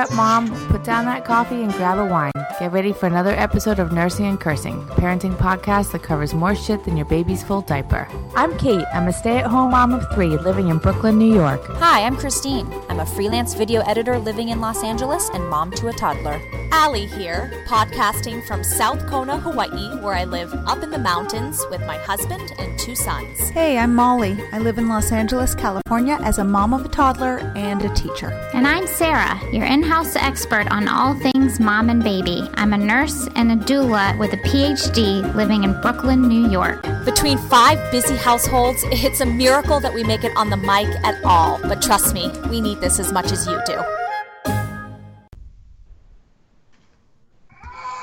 up, 0.00 0.12
Mom. 0.14 0.48
Put 0.68 0.82
down 0.82 1.04
that 1.04 1.24
coffee 1.24 1.62
and 1.62 1.72
grab 1.72 1.98
a 1.98 2.04
wine. 2.04 2.32
Get 2.60 2.72
ready 2.72 2.92
for 2.92 3.06
another 3.06 3.30
episode 3.30 3.78
of 3.78 3.90
Nursing 3.90 4.26
and 4.26 4.38
Cursing, 4.38 4.82
a 4.90 4.94
parenting 4.94 5.34
podcast 5.34 5.92
that 5.92 6.02
covers 6.02 6.34
more 6.34 6.54
shit 6.54 6.84
than 6.84 6.94
your 6.94 7.06
baby's 7.06 7.42
full 7.42 7.62
diaper. 7.62 8.06
I'm 8.36 8.54
Kate. 8.58 8.84
I'm 8.92 9.08
a 9.08 9.14
stay 9.14 9.38
at 9.38 9.46
home 9.46 9.70
mom 9.70 9.94
of 9.94 10.06
three 10.12 10.36
living 10.36 10.68
in 10.68 10.76
Brooklyn, 10.76 11.16
New 11.16 11.34
York. 11.34 11.64
Hi, 11.76 12.04
I'm 12.04 12.18
Christine. 12.18 12.70
I'm 12.90 13.00
a 13.00 13.06
freelance 13.06 13.54
video 13.54 13.80
editor 13.86 14.18
living 14.18 14.50
in 14.50 14.60
Los 14.60 14.84
Angeles 14.84 15.30
and 15.32 15.48
mom 15.48 15.70
to 15.70 15.88
a 15.88 15.92
toddler. 15.94 16.38
Allie 16.70 17.06
here, 17.06 17.50
podcasting 17.66 18.46
from 18.46 18.62
South 18.62 19.06
Kona, 19.06 19.38
Hawaii, 19.38 19.98
where 20.00 20.14
I 20.14 20.24
live 20.24 20.52
up 20.66 20.82
in 20.82 20.90
the 20.90 20.98
mountains 20.98 21.64
with 21.70 21.80
my 21.80 21.96
husband 21.96 22.52
and 22.58 22.78
two 22.78 22.94
sons. 22.94 23.38
Hey, 23.50 23.78
I'm 23.78 23.94
Molly. 23.94 24.38
I 24.52 24.58
live 24.58 24.78
in 24.78 24.88
Los 24.88 25.12
Angeles, 25.12 25.54
California 25.54 26.18
as 26.22 26.38
a 26.38 26.44
mom 26.44 26.74
of 26.74 26.84
a 26.84 26.88
toddler 26.88 27.38
and 27.56 27.82
a 27.84 27.94
teacher. 27.94 28.28
And 28.52 28.66
I'm 28.66 28.86
Sarah, 28.86 29.40
your 29.50 29.64
in 29.64 29.82
house 29.82 30.14
expert 30.14 30.70
on 30.70 30.88
all 30.88 31.14
things 31.14 31.58
mom 31.58 31.90
and 31.90 32.04
baby. 32.04 32.48
I'm 32.54 32.72
a 32.72 32.78
nurse 32.78 33.28
and 33.36 33.52
a 33.52 33.56
doula 33.56 34.18
with 34.18 34.32
a 34.32 34.36
PhD 34.38 35.34
living 35.34 35.64
in 35.64 35.80
Brooklyn, 35.80 36.28
New 36.28 36.50
York. 36.50 36.82
Between 37.04 37.38
five 37.38 37.78
busy 37.90 38.16
households, 38.16 38.82
it's 38.84 39.20
a 39.20 39.26
miracle 39.26 39.80
that 39.80 39.92
we 39.92 40.04
make 40.04 40.24
it 40.24 40.32
on 40.36 40.50
the 40.50 40.56
mic 40.56 40.88
at 41.04 41.22
all. 41.24 41.60
But 41.62 41.80
trust 41.80 42.14
me, 42.14 42.30
we 42.48 42.60
need 42.60 42.80
this 42.80 42.98
as 42.98 43.12
much 43.12 43.32
as 43.32 43.46
you 43.46 43.60
do. 43.66 43.80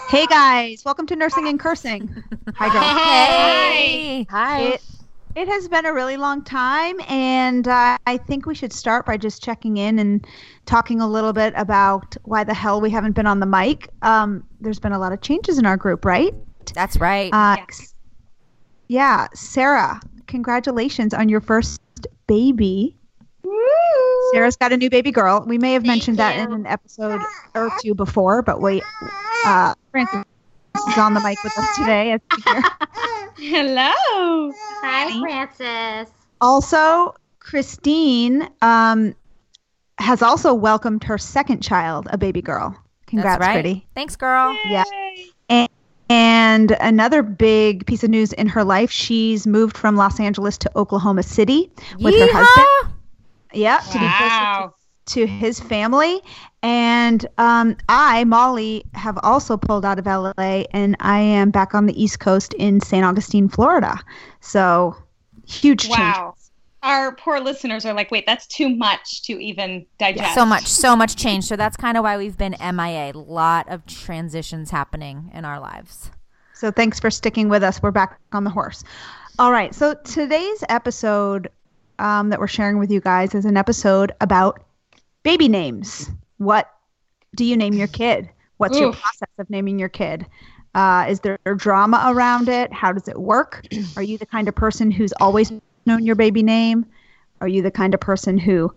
Hey 0.10 0.26
guys, 0.28 0.84
welcome 0.86 1.06
to 1.08 1.16
Nursing 1.16 1.48
and 1.48 1.59
Cursing. 1.59 2.23
Hi, 2.56 2.70
girls. 2.72 2.86
Hey! 2.86 4.26
Hi. 4.30 4.62
It, 4.62 4.82
it 5.38 5.48
has 5.48 5.68
been 5.68 5.86
a 5.86 5.94
really 5.94 6.18
long 6.18 6.44
time, 6.44 7.00
and 7.08 7.68
uh, 7.68 7.95
I 8.08 8.18
think 8.18 8.48
we 8.48 8.55
should 8.55 8.73
start 8.73 9.05
by 9.05 9.18
just 9.18 9.44
checking 9.44 9.78
in 9.78 10.00
and 10.00 10.26
talking 10.66 11.00
a 11.00 11.08
little 11.08 11.32
bit 11.32 11.54
about 11.55 12.18
why 12.23 12.44
the 12.44 12.55
hell 12.55 12.81
we 12.81 12.89
haven't 12.89 13.11
been 13.11 13.28
on 13.28 13.39
the 13.39 13.45
mic. 13.45 13.88
Um, 14.02 14.44
there's 14.59 14.80
been 14.80 14.94
a 14.94 15.00
lot 15.00 15.14
of 15.14 15.22
changes 15.22 15.59
in 15.59 15.67
our 15.67 15.78
group, 15.78 16.06
right? 16.06 16.34
That's 16.73 16.98
right. 16.98 17.31
Uh, 17.31 17.58
Yeah, 18.88 19.28
Sarah, 19.36 20.02
congratulations 20.26 21.14
on 21.14 21.30
your 21.30 21.42
first 21.42 21.80
baby. 22.26 22.98
Sarah's 24.33 24.58
got 24.58 24.73
a 24.73 24.78
new 24.78 24.89
baby 24.89 25.11
girl. 25.11 25.45
We 25.48 25.59
may 25.59 25.73
have 25.73 25.86
mentioned 25.86 26.17
that 26.17 26.36
in 26.39 26.52
an 26.52 26.66
episode 26.66 27.22
or 27.54 27.72
two 27.80 27.94
before, 27.94 28.42
but 28.42 28.59
wait, 28.59 28.81
uh, 29.45 29.76
Frances 29.92 30.23
is 30.88 30.97
on 30.97 31.14
the 31.14 31.20
mic 31.22 31.42
with 31.44 31.58
us 31.58 31.78
today. 31.78 32.11
as. 32.14 32.22
Hello. 33.38 33.92
Hi, 34.81 35.20
Frances. 35.20 36.11
Also, 36.42 37.16
Christine 37.39 38.47
um, 38.61 39.16
has 39.98 40.22
also 40.22 40.53
welcomed 40.53 41.03
her 41.05 41.17
second 41.17 41.61
child, 41.61 42.08
a 42.11 42.17
baby 42.17 42.42
girl. 42.42 42.75
Congrats, 43.08 43.39
That's 43.39 43.48
right. 43.48 43.53
pretty. 43.53 43.88
Thanks, 43.95 44.16
girl. 44.16 44.58
Yeah. 44.66 44.83
And, 45.50 45.70
and 46.09 46.72
another 46.80 47.23
big 47.23 47.86
piece 47.86 48.03
of 48.03 48.09
news 48.09 48.33
in 48.33 48.48
her 48.48 48.64
life, 48.64 48.92
she's 48.92 49.48
moved 49.48 49.78
from 49.78 49.95
Los 49.95 50.20
Angeles 50.20 50.58
to 50.59 50.72
Oklahoma 50.78 51.23
City 51.23 51.72
with 52.00 52.16
her 52.16 52.28
husband. 52.31 52.94
Yeah, 53.53 53.78
to 53.78 53.94
be 53.94 54.00
closer 54.00 54.09
Wow. 54.28 54.73
to, 54.77 54.77
to 55.08 55.25
his 55.25 55.59
family. 55.59 56.22
And 56.63 57.25
um, 57.38 57.77
I, 57.89 58.23
Molly, 58.25 58.86
have 58.94 59.17
also 59.23 59.58
pulled 59.58 59.86
out 59.86 59.99
of 59.99 60.05
LA 60.05 60.66
and 60.72 60.95
I 60.99 61.19
am 61.19 61.52
back 61.52 61.73
on 61.73 61.86
the 61.86 62.02
East 62.02 62.19
Coast 62.19 62.53
in 62.55 62.81
St. 62.81 63.05
Augustine, 63.05 63.47
Florida. 63.47 63.99
So 64.41 64.95
huge 65.47 65.83
change. 65.83 65.97
Wow. 65.97 66.36
Our 66.83 67.16
poor 67.16 67.39
listeners 67.39 67.86
are 67.86 67.94
like, 67.94 68.11
wait, 68.11 68.25
that's 68.25 68.45
too 68.47 68.69
much 68.69 69.23
to 69.23 69.33
even 69.39 69.86
digest. 69.97 70.36
So 70.36 70.45
much, 70.45 70.67
so 70.67 70.95
much 70.95 71.16
change. 71.16 71.45
So 71.45 71.55
that's 71.55 71.75
kind 71.75 71.97
of 71.97 72.03
why 72.03 72.17
we've 72.17 72.38
been 72.38 72.55
MIA. 72.59 73.11
A 73.14 73.17
lot 73.17 73.67
of 73.69 73.86
transitions 73.86 74.69
happening 74.69 75.31
in 75.33 75.44
our 75.44 75.59
lives. 75.59 76.11
So 76.53 76.71
thanks 76.71 76.99
for 76.99 77.09
sticking 77.09 77.49
with 77.49 77.64
us. 77.64 77.82
We're 77.82 77.92
back 77.92 78.20
on 78.32 78.43
the 78.43 78.49
horse. 78.49 78.83
All 79.39 79.52
right. 79.52 79.73
So 79.73 79.93
today's 79.93 80.64
episode 80.70 81.49
um, 81.99 82.30
that 82.30 82.39
we're 82.39 82.48
sharing 82.48 82.80
with 82.80 82.92
you 82.92 83.02
guys 83.02 83.36
is 83.36 83.45
an 83.45 83.58
episode 83.58 84.11
about 84.21 84.64
baby 85.23 85.48
names. 85.48 86.10
What 86.38 86.70
do 87.36 87.44
you 87.45 87.58
name 87.58 87.73
your 87.73 87.88
kid? 87.88 88.30
What's 88.58 88.80
your 88.80 88.92
process 88.94 89.30
of 89.38 89.50
naming 89.50 89.80
your 89.80 89.89
kid? 89.89 90.26
Uh, 90.73 91.05
is 91.10 91.20
there 91.22 91.38
drama 91.55 92.04
around 92.08 92.50
it? 92.50 92.72
How 92.73 92.92
does 92.92 93.08
it 93.08 93.20
work? 93.20 93.66
Are 93.98 94.04
you 94.04 94.17
the 94.17 94.26
kind 94.26 94.48
of 94.48 94.56
person 94.56 94.92
who's 94.92 95.14
always 95.14 95.52
known 95.86 96.06
your 96.06 96.16
baby 96.16 96.44
name? 96.44 96.86
Are 97.42 97.48
you 97.48 97.61
the 97.61 97.72
kind 97.72 97.94
of 97.94 98.00
person 98.00 98.38
who 98.38 98.73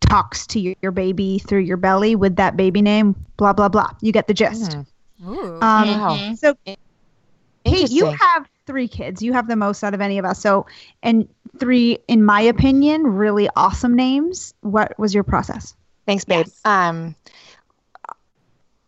talks 0.00 0.46
to 0.48 0.60
your, 0.60 0.74
your 0.82 0.92
baby 0.92 1.38
through 1.38 1.60
your 1.60 1.76
belly 1.76 2.14
with 2.14 2.36
that 2.36 2.56
baby 2.56 2.82
name? 2.82 3.14
Blah, 3.36 3.52
blah, 3.52 3.68
blah. 3.68 3.90
You 4.00 4.12
get 4.12 4.26
the 4.28 4.34
gist. 4.34 4.76
Ooh. 5.26 5.58
Um, 5.60 5.88
Mhm. 5.88 6.38
So 6.38 6.54
Kate, 6.64 6.78
you 7.90 8.06
have 8.10 8.46
three 8.66 8.88
kids. 8.88 9.22
You 9.22 9.32
have 9.32 9.48
the 9.48 9.56
most 9.56 9.82
out 9.82 9.94
of 9.94 10.00
any 10.00 10.18
of 10.18 10.24
us. 10.24 10.40
So, 10.40 10.66
and 11.02 11.28
three, 11.58 11.98
in 12.08 12.24
my 12.24 12.42
opinion, 12.42 13.02
really 13.02 13.48
awesome 13.56 13.94
names. 13.94 14.54
What 14.60 14.98
was 14.98 15.14
your 15.14 15.24
process? 15.24 15.74
Thanks, 16.06 16.24
babe. 16.24 16.46
Yes. 16.46 16.60
Um, 16.64 17.14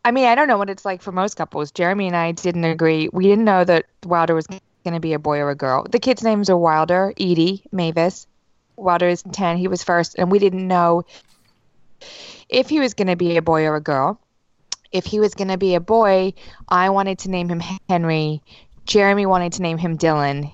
I 0.04 0.12
mean, 0.12 0.26
I 0.26 0.34
don't 0.34 0.46
know 0.46 0.58
what 0.58 0.70
it's 0.70 0.84
like 0.84 1.02
for 1.02 1.10
most 1.12 1.36
couples. 1.36 1.72
Jeremy 1.72 2.06
and 2.06 2.16
I 2.16 2.32
didn't 2.32 2.64
agree. 2.64 3.08
We 3.12 3.24
didn't 3.24 3.44
know 3.44 3.64
that 3.64 3.86
Wilder 4.04 4.34
was 4.34 4.46
going 4.46 4.60
to 4.84 5.00
be 5.00 5.14
a 5.14 5.18
boy 5.18 5.38
or 5.38 5.50
a 5.50 5.56
girl. 5.56 5.84
The 5.90 5.98
kids' 5.98 6.22
names 6.22 6.48
are 6.48 6.56
Wilder, 6.56 7.12
Edie, 7.18 7.64
Mavis. 7.72 8.26
Wilder 8.76 9.08
is 9.08 9.24
10. 9.32 9.56
He 9.56 9.68
was 9.68 9.82
first. 9.82 10.14
And 10.16 10.30
we 10.30 10.38
didn't 10.38 10.68
know 10.68 11.04
if 12.48 12.68
he 12.68 12.78
was 12.78 12.94
going 12.94 13.08
to 13.08 13.16
be 13.16 13.36
a 13.36 13.42
boy 13.42 13.64
or 13.64 13.74
a 13.74 13.80
girl. 13.80 14.20
If 14.92 15.04
he 15.06 15.18
was 15.18 15.34
going 15.34 15.48
to 15.48 15.58
be 15.58 15.74
a 15.74 15.80
boy, 15.80 16.34
I 16.68 16.90
wanted 16.90 17.18
to 17.20 17.30
name 17.30 17.48
him 17.48 17.60
Henry. 17.88 18.42
Jeremy 18.84 19.26
wanted 19.26 19.54
to 19.54 19.62
name 19.62 19.78
him 19.78 19.98
Dylan. 19.98 20.52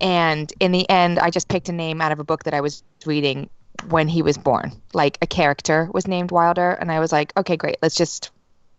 And 0.00 0.52
in 0.60 0.72
the 0.72 0.88
end, 0.90 1.18
I 1.18 1.30
just 1.30 1.48
picked 1.48 1.68
a 1.68 1.72
name 1.72 2.00
out 2.00 2.12
of 2.12 2.18
a 2.18 2.24
book 2.24 2.44
that 2.44 2.54
I 2.54 2.60
was 2.60 2.82
reading 3.06 3.48
when 3.88 4.08
he 4.08 4.22
was 4.22 4.36
born. 4.38 4.72
Like 4.92 5.18
a 5.22 5.26
character 5.26 5.88
was 5.92 6.06
named 6.06 6.30
Wilder, 6.30 6.72
and 6.72 6.90
I 6.90 7.00
was 7.00 7.12
like, 7.12 7.32
okay, 7.36 7.56
great. 7.56 7.76
Let's 7.82 7.96
just 7.96 8.30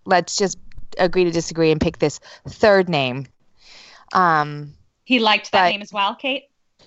let's 0.06 0.36
just 0.38 0.58
agree 0.98 1.24
to 1.26 1.32
disagree 1.32 1.72
and 1.72 1.82
pick 1.82 2.00
this 2.00 2.20
third 2.48 2.90
name. 2.90 3.28
Um, 4.14 4.74
He 5.04 5.20
liked 5.20 5.52
that 5.52 5.70
name 5.70 5.82
as 5.82 5.92
well, 5.92 6.16
Kate. 6.16 6.46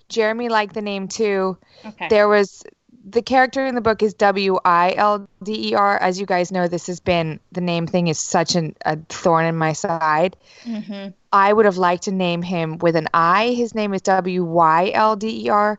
Jeremy 0.08 0.48
liked 0.48 0.74
the 0.74 0.82
name 0.82 1.08
too. 1.08 1.58
Okay. 1.84 2.08
There 2.08 2.28
was 2.28 2.64
the 3.10 3.22
character 3.22 3.66
in 3.66 3.74
the 3.74 3.80
book 3.80 4.02
is 4.02 4.14
W 4.14 4.58
I 4.64 4.94
L 4.96 5.28
D 5.42 5.70
E 5.70 5.74
R. 5.74 5.98
As 5.98 6.20
you 6.20 6.26
guys 6.26 6.52
know, 6.52 6.68
this 6.68 6.86
has 6.86 7.00
been 7.00 7.40
the 7.52 7.60
name 7.60 7.86
thing 7.86 8.08
is 8.08 8.18
such 8.18 8.54
an, 8.54 8.74
a 8.84 8.96
thorn 9.08 9.46
in 9.46 9.56
my 9.56 9.72
side. 9.72 10.36
hmm 10.64 11.08
I 11.32 11.52
would 11.52 11.66
have 11.66 11.76
liked 11.76 12.04
to 12.04 12.12
name 12.12 12.42
him 12.42 12.78
with 12.78 12.96
an 12.96 13.08
I. 13.12 13.48
His 13.50 13.74
name 13.74 13.92
is 13.94 14.02
W 14.02 14.44
Y 14.44 14.90
L 14.94 15.16
D 15.16 15.44
E 15.46 15.48
R. 15.50 15.78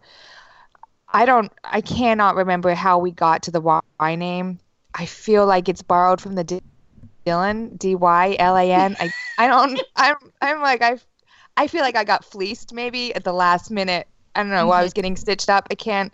I 1.11 1.25
don't, 1.25 1.51
I 1.63 1.81
cannot 1.81 2.35
remember 2.35 2.73
how 2.75 2.99
we 2.99 3.11
got 3.11 3.43
to 3.43 3.51
the 3.51 3.61
Y 3.61 4.15
name. 4.15 4.59
I 4.93 5.05
feel 5.05 5.45
like 5.45 5.67
it's 5.69 5.81
borrowed 5.81 6.21
from 6.21 6.35
the 6.35 6.43
D- 6.43 6.61
Dylan, 7.25 7.77
D 7.77 7.95
Y 7.95 8.35
L 8.39 8.55
A 8.57 8.71
N. 8.71 8.95
I, 8.99 9.13
I 9.37 9.47
don't, 9.47 9.79
I'm, 9.95 10.15
I'm 10.41 10.61
like, 10.61 10.81
I, 10.81 10.99
I 11.57 11.67
feel 11.67 11.81
like 11.81 11.95
I 11.95 12.03
got 12.03 12.25
fleeced 12.25 12.73
maybe 12.73 13.13
at 13.15 13.23
the 13.23 13.33
last 13.33 13.71
minute. 13.71 14.07
I 14.35 14.41
don't 14.43 14.51
know, 14.51 14.67
while 14.67 14.79
I 14.79 14.83
was 14.83 14.93
getting 14.93 15.15
stitched 15.15 15.49
up. 15.49 15.67
I 15.71 15.75
can't, 15.75 16.13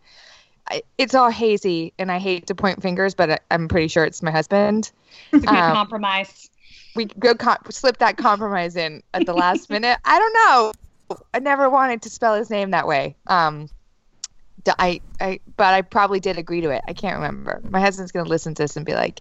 it's 0.98 1.14
all 1.14 1.30
hazy 1.30 1.94
and 2.00 2.12
I 2.12 2.18
hate 2.20 2.48
to 2.48 2.56
point 2.56 2.82
fingers, 2.82 3.14
but 3.14 3.30
I, 3.32 3.40
I'm 3.52 3.68
pretty 3.68 3.88
sure 3.88 4.04
it's 4.04 4.24
my 4.24 4.32
husband 4.32 4.92
It's 5.32 5.44
a 5.44 5.48
good 5.48 5.56
Um, 5.56 5.74
compromise. 5.76 6.50
we 6.96 7.06
go 7.06 7.36
com- 7.36 7.58
slip 7.70 7.98
that 7.98 8.18
compromise 8.18 8.76
in 8.76 9.04
at 9.14 9.26
the 9.26 9.34
last 9.34 9.70
minute. 9.70 10.00
I 10.06 10.18
don't 10.20 10.34
know. 10.34 10.72
I 11.34 11.40
never 11.40 11.70
wanted 11.70 12.02
to 12.04 12.10
spell 12.10 12.34
his 12.36 12.50
name 12.50 12.72
that 12.72 12.88
way. 12.88 13.16
Um, 13.28 13.70
d- 14.64 14.72
I, 14.80 15.02
I, 15.22 15.40
but 15.56 15.74
I 15.74 15.82
probably 15.84 16.20
did 16.20 16.38
agree 16.40 16.62
to 16.62 16.72
it. 16.72 16.82
I 16.88 16.94
can't 16.94 17.16
remember. 17.16 17.62
My 17.70 17.80
husband's 17.80 18.12
gonna 18.12 18.28
listen 18.28 18.56
to 18.56 18.64
this 18.64 18.76
and 18.76 18.84
be 18.86 18.94
like, 18.96 19.20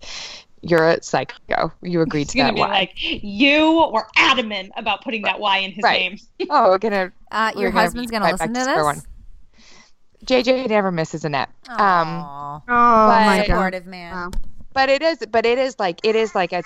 "You're 0.62 0.88
a 0.88 1.02
psycho. 1.02 1.70
You 1.82 2.00
agreed 2.06 2.22
It's 2.22 2.32
to 2.32 2.38
gonna 2.38 2.48
that." 2.52 2.54
be 2.54 2.60
Y." 2.60 2.68
like 2.68 2.92
you 2.96 3.90
were 3.92 4.06
adamant 4.16 4.72
about 4.78 5.04
putting 5.04 5.22
that 5.22 5.38
Y 5.40 5.58
in 5.58 5.72
his 5.72 5.82
Right. 5.82 6.10
name. 6.38 6.48
oh, 6.48 6.70
we're 6.70 6.78
gonna. 6.78 7.12
Uh, 7.30 7.52
we're 7.54 7.60
your 7.62 7.70
gonna 7.70 7.82
husband's 7.82 8.10
gonna 8.10 8.30
listen 8.32 8.54
to 8.54 8.60
square 8.62 8.94
this. 8.94 9.06
One. 10.30 10.42
JJ 10.42 10.68
never 10.68 10.90
misses 10.92 11.24
a 11.24 11.28
net. 11.28 11.48
Um, 11.68 11.78
Oh 11.78 12.60
But- 12.66 13.26
my 13.26 13.36
god! 13.38 13.46
supportive 13.46 13.86
man. 13.86 14.12
Wow. 14.14 14.30
but 14.72 14.88
it 14.88 15.02
is 15.02 15.18
but 15.30 15.46
it 15.46 15.58
is 15.58 15.78
like 15.78 16.00
it 16.04 16.16
is 16.16 16.34
like 16.34 16.52
a, 16.52 16.62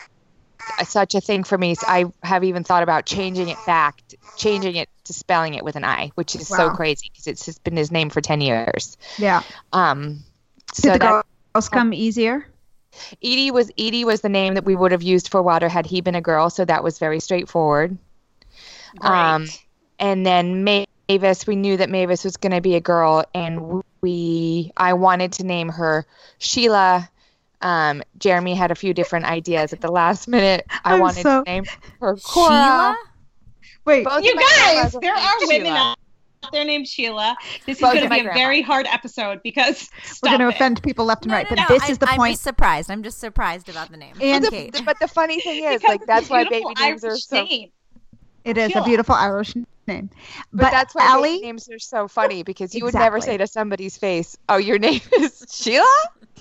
a 0.81 0.85
such 0.85 1.15
a 1.15 1.21
thing 1.21 1.45
for 1.45 1.57
me 1.59 1.75
so 1.75 1.87
i 1.87 2.05
have 2.23 2.43
even 2.45 2.65
thought 2.65 2.83
about 2.83 3.05
changing 3.07 3.49
it 3.49 3.59
back 3.67 4.03
t- 4.09 4.17
changing 4.37 4.77
it 4.77 4.89
to 5.05 5.13
spelling 5.13 5.55
it 5.55 5.63
with 5.65 5.77
an 5.77 5.85
i 5.85 6.11
which 6.15 6.35
is 6.35 6.49
so 6.49 6.71
crazy 6.71 7.09
because 7.13 7.27
it's 7.27 7.45
just 7.45 7.63
been 7.65 7.77
his 7.77 7.91
name 7.93 8.09
for 8.11 8.21
10 8.21 8.41
years 8.41 8.97
Yeah. 9.19 9.43
um 9.73 10.21
Did 10.75 10.95
the 10.95 10.99
that 10.99 11.25
girls 11.55 11.69
come 11.69 11.93
easier? 11.93 12.47
edie 13.23 13.51
was 13.51 13.71
edie 13.79 14.05
was 14.05 14.21
the 14.23 14.29
name 14.31 14.55
that 14.55 14.65
we 14.65 14.75
would 14.75 14.93
have 14.93 15.03
used 15.03 15.29
for 15.31 15.43
Wilder 15.43 15.69
had 15.69 15.87
he 15.87 16.01
been 16.01 16.15
a 16.17 16.21
girl 16.23 16.49
so 16.51 16.65
that 16.65 16.83
was 16.83 16.99
very 16.99 17.21
straightforward 17.21 17.97
Great. 18.99 19.11
Um, 19.11 19.47
and 19.99 20.25
then 20.27 20.65
Mavis, 21.09 21.47
we 21.47 21.57
knew 21.57 21.77
that 21.79 21.89
Mavis 21.89 22.23
was 22.23 22.37
going 22.37 22.53
to 22.53 22.61
be 22.61 22.75
a 22.75 22.81
girl, 22.81 23.25
and 23.35 23.83
we, 24.03 24.73
I 24.77 24.93
wanted 24.93 25.33
to 25.35 25.45
name 25.45 25.69
her 25.71 26.05
Sheila, 26.39 27.09
Um, 27.63 28.03
Jeremy 28.19 28.55
had 28.55 28.71
a 28.71 28.75
few 28.75 28.93
different 28.95 29.25
ideas 29.25 29.73
at 29.73 29.81
the 29.81 29.91
last 29.91 30.29
minute. 30.29 30.67
I 30.85 30.95
I'm 30.95 31.01
wanted 31.01 31.23
so- 31.23 31.43
to 31.45 31.51
name 31.51 31.65
her 32.01 32.17
Cora. 32.17 32.49
Sheila? 32.51 32.97
Wait, 33.87 34.05
Both 34.05 34.23
You 34.23 34.35
guys, 34.37 34.93
there 35.01 35.15
named 35.15 35.27
are 35.27 35.47
women 35.49 35.67
out 35.73 35.97
there 36.53 36.65
named 36.67 36.87
Sheila. 36.87 37.35
This 37.65 37.79
is 37.79 37.81
going 37.81 38.03
to 38.03 38.09
be 38.11 38.21
a 38.21 38.23
grandmas. 38.25 38.35
very 38.35 38.61
hard 38.61 38.87
episode 38.87 39.41
because 39.43 39.89
we're 40.23 40.29
going 40.29 40.41
to 40.41 40.49
offend 40.49 40.83
people 40.83 41.07
left 41.07 41.23
and 41.25 41.31
No, 41.31 41.37
right, 41.39 41.47
no, 41.51 41.57
but 41.57 41.63
no, 41.71 41.75
this 41.75 41.85
I- 41.89 41.93
is 41.93 41.99
the 41.99 42.09
I'm 42.11 42.19
point. 42.19 42.33
just 42.35 42.45
surprised. 42.45 42.91
I'm 42.91 43.03
just 43.03 43.19
surprised 43.19 43.71
about 43.71 43.91
the 43.91 43.97
name. 43.97 44.15
And 44.21 44.45
But 44.45 44.53
Kate. 44.53 44.73
the, 44.75 44.83
but 44.83 45.01
the 45.01 45.09
funny 45.09 45.41
thing 45.41 45.65
is, 45.73 45.83
like, 45.85 46.05
that's 46.07 46.29
why 46.29 46.45
baby 46.45 46.67
names 46.79 47.03
are 47.03 47.17
so. 47.17 47.43
name. 47.45 47.71
It 48.45 48.59
is 48.59 48.77
a 48.77 48.83
beautiful 48.85 49.15
Irish 49.15 49.55
name. 49.89 50.11
But, 50.53 50.63
But, 50.65 50.71
that's 50.71 50.95
why 50.95 51.07
Allie, 51.07 51.41
names 51.41 51.69
are 51.71 51.79
so 51.81 52.07
funny 52.07 52.43
because 52.45 52.75
you 52.75 52.85
would 52.85 52.95
never 52.95 53.21
say 53.21 53.37
to 53.37 53.47
somebody's 53.47 53.99
face, 53.99 54.37
"Oh, 54.49 54.57
your 54.59 54.79
name 54.79 55.01
is 55.15 55.45
Sheila." 55.51 55.87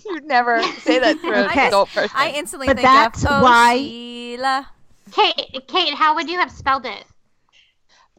You'd 0.05 0.25
never 0.25 0.61
say 0.81 0.99
that 0.99 1.19
to 1.21 1.27
an 1.31 1.45
Okay. 1.49 1.67
adult 1.67 1.89
person. 1.89 2.11
I 2.15 2.31
instantly 2.31 2.67
But 2.67 2.75
think 2.77 2.85
that's 2.85 3.23
of 3.23 3.31
oh, 3.31 3.41
why- 3.43 3.77
Sheila. 3.77 4.69
Kate, 5.11 5.63
Kate, 5.67 5.93
how 5.93 6.15
would 6.15 6.29
you 6.29 6.37
have 6.37 6.51
spelled 6.51 6.85
it? 6.85 7.03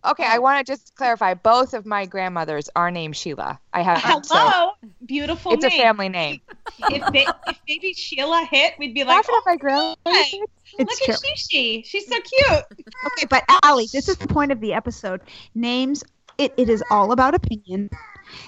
Okay, 0.05 0.25
I 0.27 0.39
want 0.39 0.65
to 0.65 0.73
just 0.73 0.95
clarify. 0.95 1.35
Both 1.35 1.75
of 1.75 1.87
my 1.87 2.07
grandmothers 2.07 2.69
are 2.77 2.91
named 2.91 3.17
Sheila. 3.17 3.61
I 3.73 3.83
have 3.83 4.25
so 4.25 4.73
beautiful 5.05 5.53
it's 5.53 5.65
a 5.65 5.71
family 5.71 6.09
name. 6.09 6.41
If, 6.91 7.03
ba- 7.13 7.35
if 7.49 7.59
baby 7.67 7.93
Sheila 7.93 8.47
hit, 8.51 8.75
we'd 8.79 8.95
be 8.95 9.05
like, 9.05 9.17
Laughing 9.17 9.35
oh, 9.35 9.43
at 9.45 9.47
my 9.47 9.57
grandma. 9.57 9.95
hey, 10.07 10.43
It's 10.79 11.01
look 11.01 11.09
at 11.09 11.21
true. 11.21 11.31
Shishi. 11.31 11.85
She's 11.85 12.07
so 12.07 12.17
cute. 12.21 12.65
Okay, 13.07 13.27
but 13.29 13.45
Allie, 13.63 13.89
this 13.93 14.09
is 14.09 14.17
the 14.17 14.29
point 14.29 14.53
of 14.53 14.61
the 14.61 14.75
episode. 14.75 15.21
Names, 15.55 16.05
it, 16.37 16.53
it 16.57 16.69
is 16.69 16.83
all 16.91 17.13
about 17.13 17.35
opinion. 17.35 17.91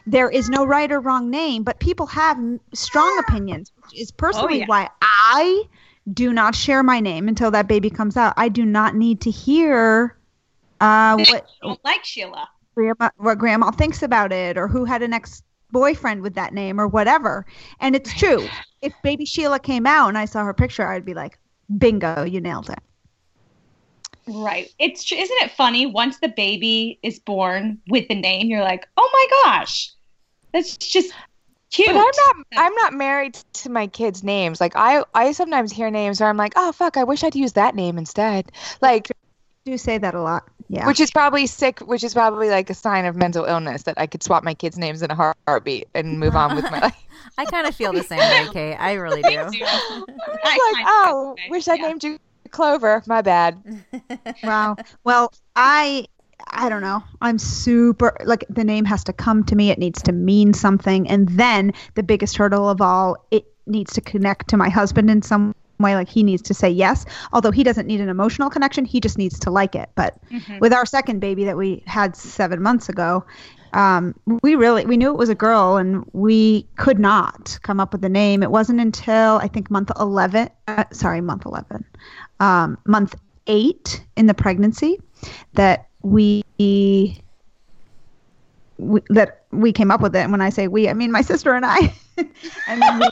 There 0.07 0.29
is 0.29 0.49
no 0.49 0.65
right 0.65 0.91
or 0.93 1.01
wrong 1.01 1.31
name, 1.31 1.63
but 1.63 1.81
people 1.81 2.07
have 2.07 2.39
strong 2.75 3.19
opinions, 3.19 3.73
which 3.77 4.01
is 4.01 4.11
personally 4.11 4.57
oh, 4.57 4.59
yeah. 4.59 4.67
why 4.67 4.91
I 5.03 5.65
do 6.13 6.33
not 6.33 6.55
share 6.55 6.83
my 6.83 7.01
name 7.01 7.29
until 7.29 7.51
that 7.53 7.67
baby 7.69 7.91
comes 7.91 8.17
out. 8.17 8.35
I 8.37 8.49
do 8.49 8.65
not 8.65 8.95
need 8.95 9.23
to 9.23 9.31
hear 9.31 10.17
uh, 10.81 11.17
what 11.17 11.47
don't 11.63 11.85
like 11.85 12.05
Sheila. 12.05 12.49
grandma, 12.75 13.11
what 13.17 13.39
grandma 13.39 13.71
thinks 13.71 14.03
about 14.03 14.33
it 14.33 14.57
or 14.57 14.69
who 14.69 14.85
had 14.85 15.03
an 15.03 15.13
ex 15.13 15.43
boyfriend 15.71 16.23
with 16.23 16.35
that 16.35 16.53
name 16.53 16.81
or 16.81 16.89
whatever. 16.89 17.47
And 17.81 17.95
it's 17.95 18.13
true. 18.15 18.49
If 18.83 18.93
baby 19.03 19.25
Sheila 19.25 19.61
came 19.61 19.87
out 19.87 20.09
and 20.09 20.19
I 20.19 20.25
saw 20.25 20.45
her 20.45 20.55
picture, 20.55 20.87
I'd 20.87 21.05
be 21.05 21.15
like, 21.15 21.39
bingo, 21.79 22.25
you 22.25 22.41
nailed 22.41 22.71
it. 22.71 22.79
Right. 24.27 24.69
It's 24.79 25.05
tr- 25.05 25.15
isn't 25.15 25.43
it 25.43 25.51
funny? 25.51 25.87
Once 25.87 26.19
the 26.19 26.29
baby 26.29 26.99
is 27.03 27.19
born 27.19 27.81
with 27.89 28.09
the 28.09 28.15
name, 28.15 28.49
you're 28.49 28.63
like, 28.63 28.87
oh 28.97 29.11
my 29.13 29.27
gosh, 29.45 29.93
that's 30.53 30.77
just 30.77 31.13
cute. 31.71 31.89
But 31.89 31.97
I'm 31.97 32.05
not. 32.05 32.47
I'm 32.57 32.75
not 32.75 32.93
married 32.93 33.35
to 33.35 33.71
my 33.71 33.87
kids' 33.87 34.23
names. 34.23 34.61
Like 34.61 34.77
I, 34.77 35.05
I 35.15 35.33
sometimes 35.33 35.73
hear 35.73 35.91
names 35.91 36.21
where 36.21 36.29
I'm 36.29 36.37
like, 36.37 36.53
oh 36.57 36.71
fuck, 36.73 36.97
I 36.97 37.05
wish 37.05 37.25
I'd 37.25 37.35
use 37.35 37.55
that 37.55 37.75
name 37.75 37.99
instead. 37.99 38.53
Like, 38.81 39.11
do 39.65 39.77
say 39.77 39.99
that 39.99 40.15
a 40.15 40.23
lot. 40.23 40.49
Yeah. 40.73 40.87
which 40.87 41.01
is 41.01 41.11
probably 41.11 41.49
sick. 41.49 41.81
Which 41.81 42.05
is 42.05 42.15
probably 42.15 42.49
like 42.49 42.71
a 42.71 42.75
sign 42.75 43.05
of 43.05 43.17
mental 43.17 43.45
illness 43.45 43.83
that 43.83 43.95
I 43.99 44.07
could 44.07 44.23
swap 44.23 44.45
my 44.45 44.55
kids' 44.55 44.79
names 44.79 45.03
in 45.03 45.11
a 45.11 45.17
heart- 45.17 45.37
heartbeat 45.49 45.89
and 45.95 46.21
move 46.21 46.37
on 46.37 46.55
with 46.55 46.65
my 46.71 46.79
life. 46.83 47.05
I 47.37 47.45
kind 47.45 47.67
of 47.67 47.75
feel 47.75 47.93
the 47.93 48.05
same 48.05 48.21
way, 48.21 48.47
Kate. 48.53 48.77
I 48.77 48.93
really 48.93 49.21
do. 49.21 49.29
I 49.31 50.73
like, 50.73 50.87
oh, 50.87 51.35
wish 51.49 51.67
I 51.67 51.75
yeah. 51.75 51.89
named 51.89 52.05
you 52.05 52.19
Clover. 52.53 53.03
My 53.09 53.21
bad. 53.21 53.61
wow. 54.45 54.77
Well, 55.03 55.33
I 55.57 56.07
I 56.47 56.69
don't 56.69 56.83
know. 56.83 57.03
I'm 57.21 57.39
super 57.39 58.17
like 58.25 58.45
the 58.49 58.65
name 58.65 58.85
has 58.85 59.03
to 59.05 59.13
come 59.13 59.43
to 59.45 59.57
me. 59.57 59.71
It 59.71 59.79
needs 59.79 60.01
to 60.03 60.13
mean 60.13 60.55
something, 60.55 61.09
and 61.09 61.29
then 61.31 61.73
the 61.97 62.05
biggest 62.05 62.37
hurdle 62.37 62.69
of 62.71 62.81
all, 62.81 63.17
it 63.33 63.45
needs 63.67 63.93
to 63.95 64.01
connect 64.01 64.49
to 64.49 64.57
my 64.57 64.69
husband 64.69 65.11
in 65.11 65.23
some 65.23 65.55
way. 65.83 65.95
Like 65.95 66.09
he 66.09 66.23
needs 66.23 66.43
to 66.43 66.55
say 66.55 66.69
yes, 66.71 67.05
although 67.33 67.51
he 67.51 67.65
doesn't 67.65 67.87
need 67.87 68.01
an 68.01 68.09
emotional 68.09 68.51
connection. 68.51 68.85
He 68.85 69.01
just 69.01 69.19
needs 69.19 69.39
to 69.41 69.51
like 69.51 69.75
it. 69.75 69.91
But 69.95 70.19
with 70.61 70.73
our 70.73 70.87
second 70.87 71.21
baby 71.21 71.45
that 71.45 71.57
we 71.57 71.83
had 71.87 72.17
seven 72.17 72.63
months 72.63 72.89
ago. 72.89 73.25
Um, 73.73 74.17
we 74.43 74.57
really 74.57 74.85
we 74.85 74.97
knew 74.97 75.11
it 75.11 75.17
was 75.17 75.29
a 75.29 75.35
girl 75.37 75.77
and 75.77 76.05
we 76.13 76.67
could 76.77 76.99
not 76.99 77.57
come 77.63 77.79
up 77.79 77.93
with 77.93 78.05
a 78.05 78.09
name. 78.09 78.43
It 78.43 78.51
wasn't 78.51 78.81
until 78.81 79.37
I 79.37 79.47
think 79.47 79.71
month 79.71 79.93
eleven, 80.01 80.49
uh, 80.67 80.85
sorry, 80.91 81.21
month 81.21 81.47
eleven, 81.47 81.85
um, 82.41 82.79
month 82.85 83.15
eight 83.47 84.05
in 84.17 84.27
the 84.27 84.35
pregnancy 84.35 84.99
that 85.55 85.87
we, 86.03 86.43
we 88.81 89.01
that 89.11 89.45
we 89.53 89.73
came 89.73 89.91
up 89.91 90.01
with 90.01 90.15
it. 90.17 90.21
And 90.21 90.33
when 90.33 90.41
I 90.41 90.51
say 90.51 90.69
we, 90.69 90.89
I 90.89 90.95
mean 90.95 91.13
my 91.13 91.23
sister 91.23 91.55
and 91.55 91.65
I. 91.67 91.93
and 92.17 92.83
then 92.83 93.03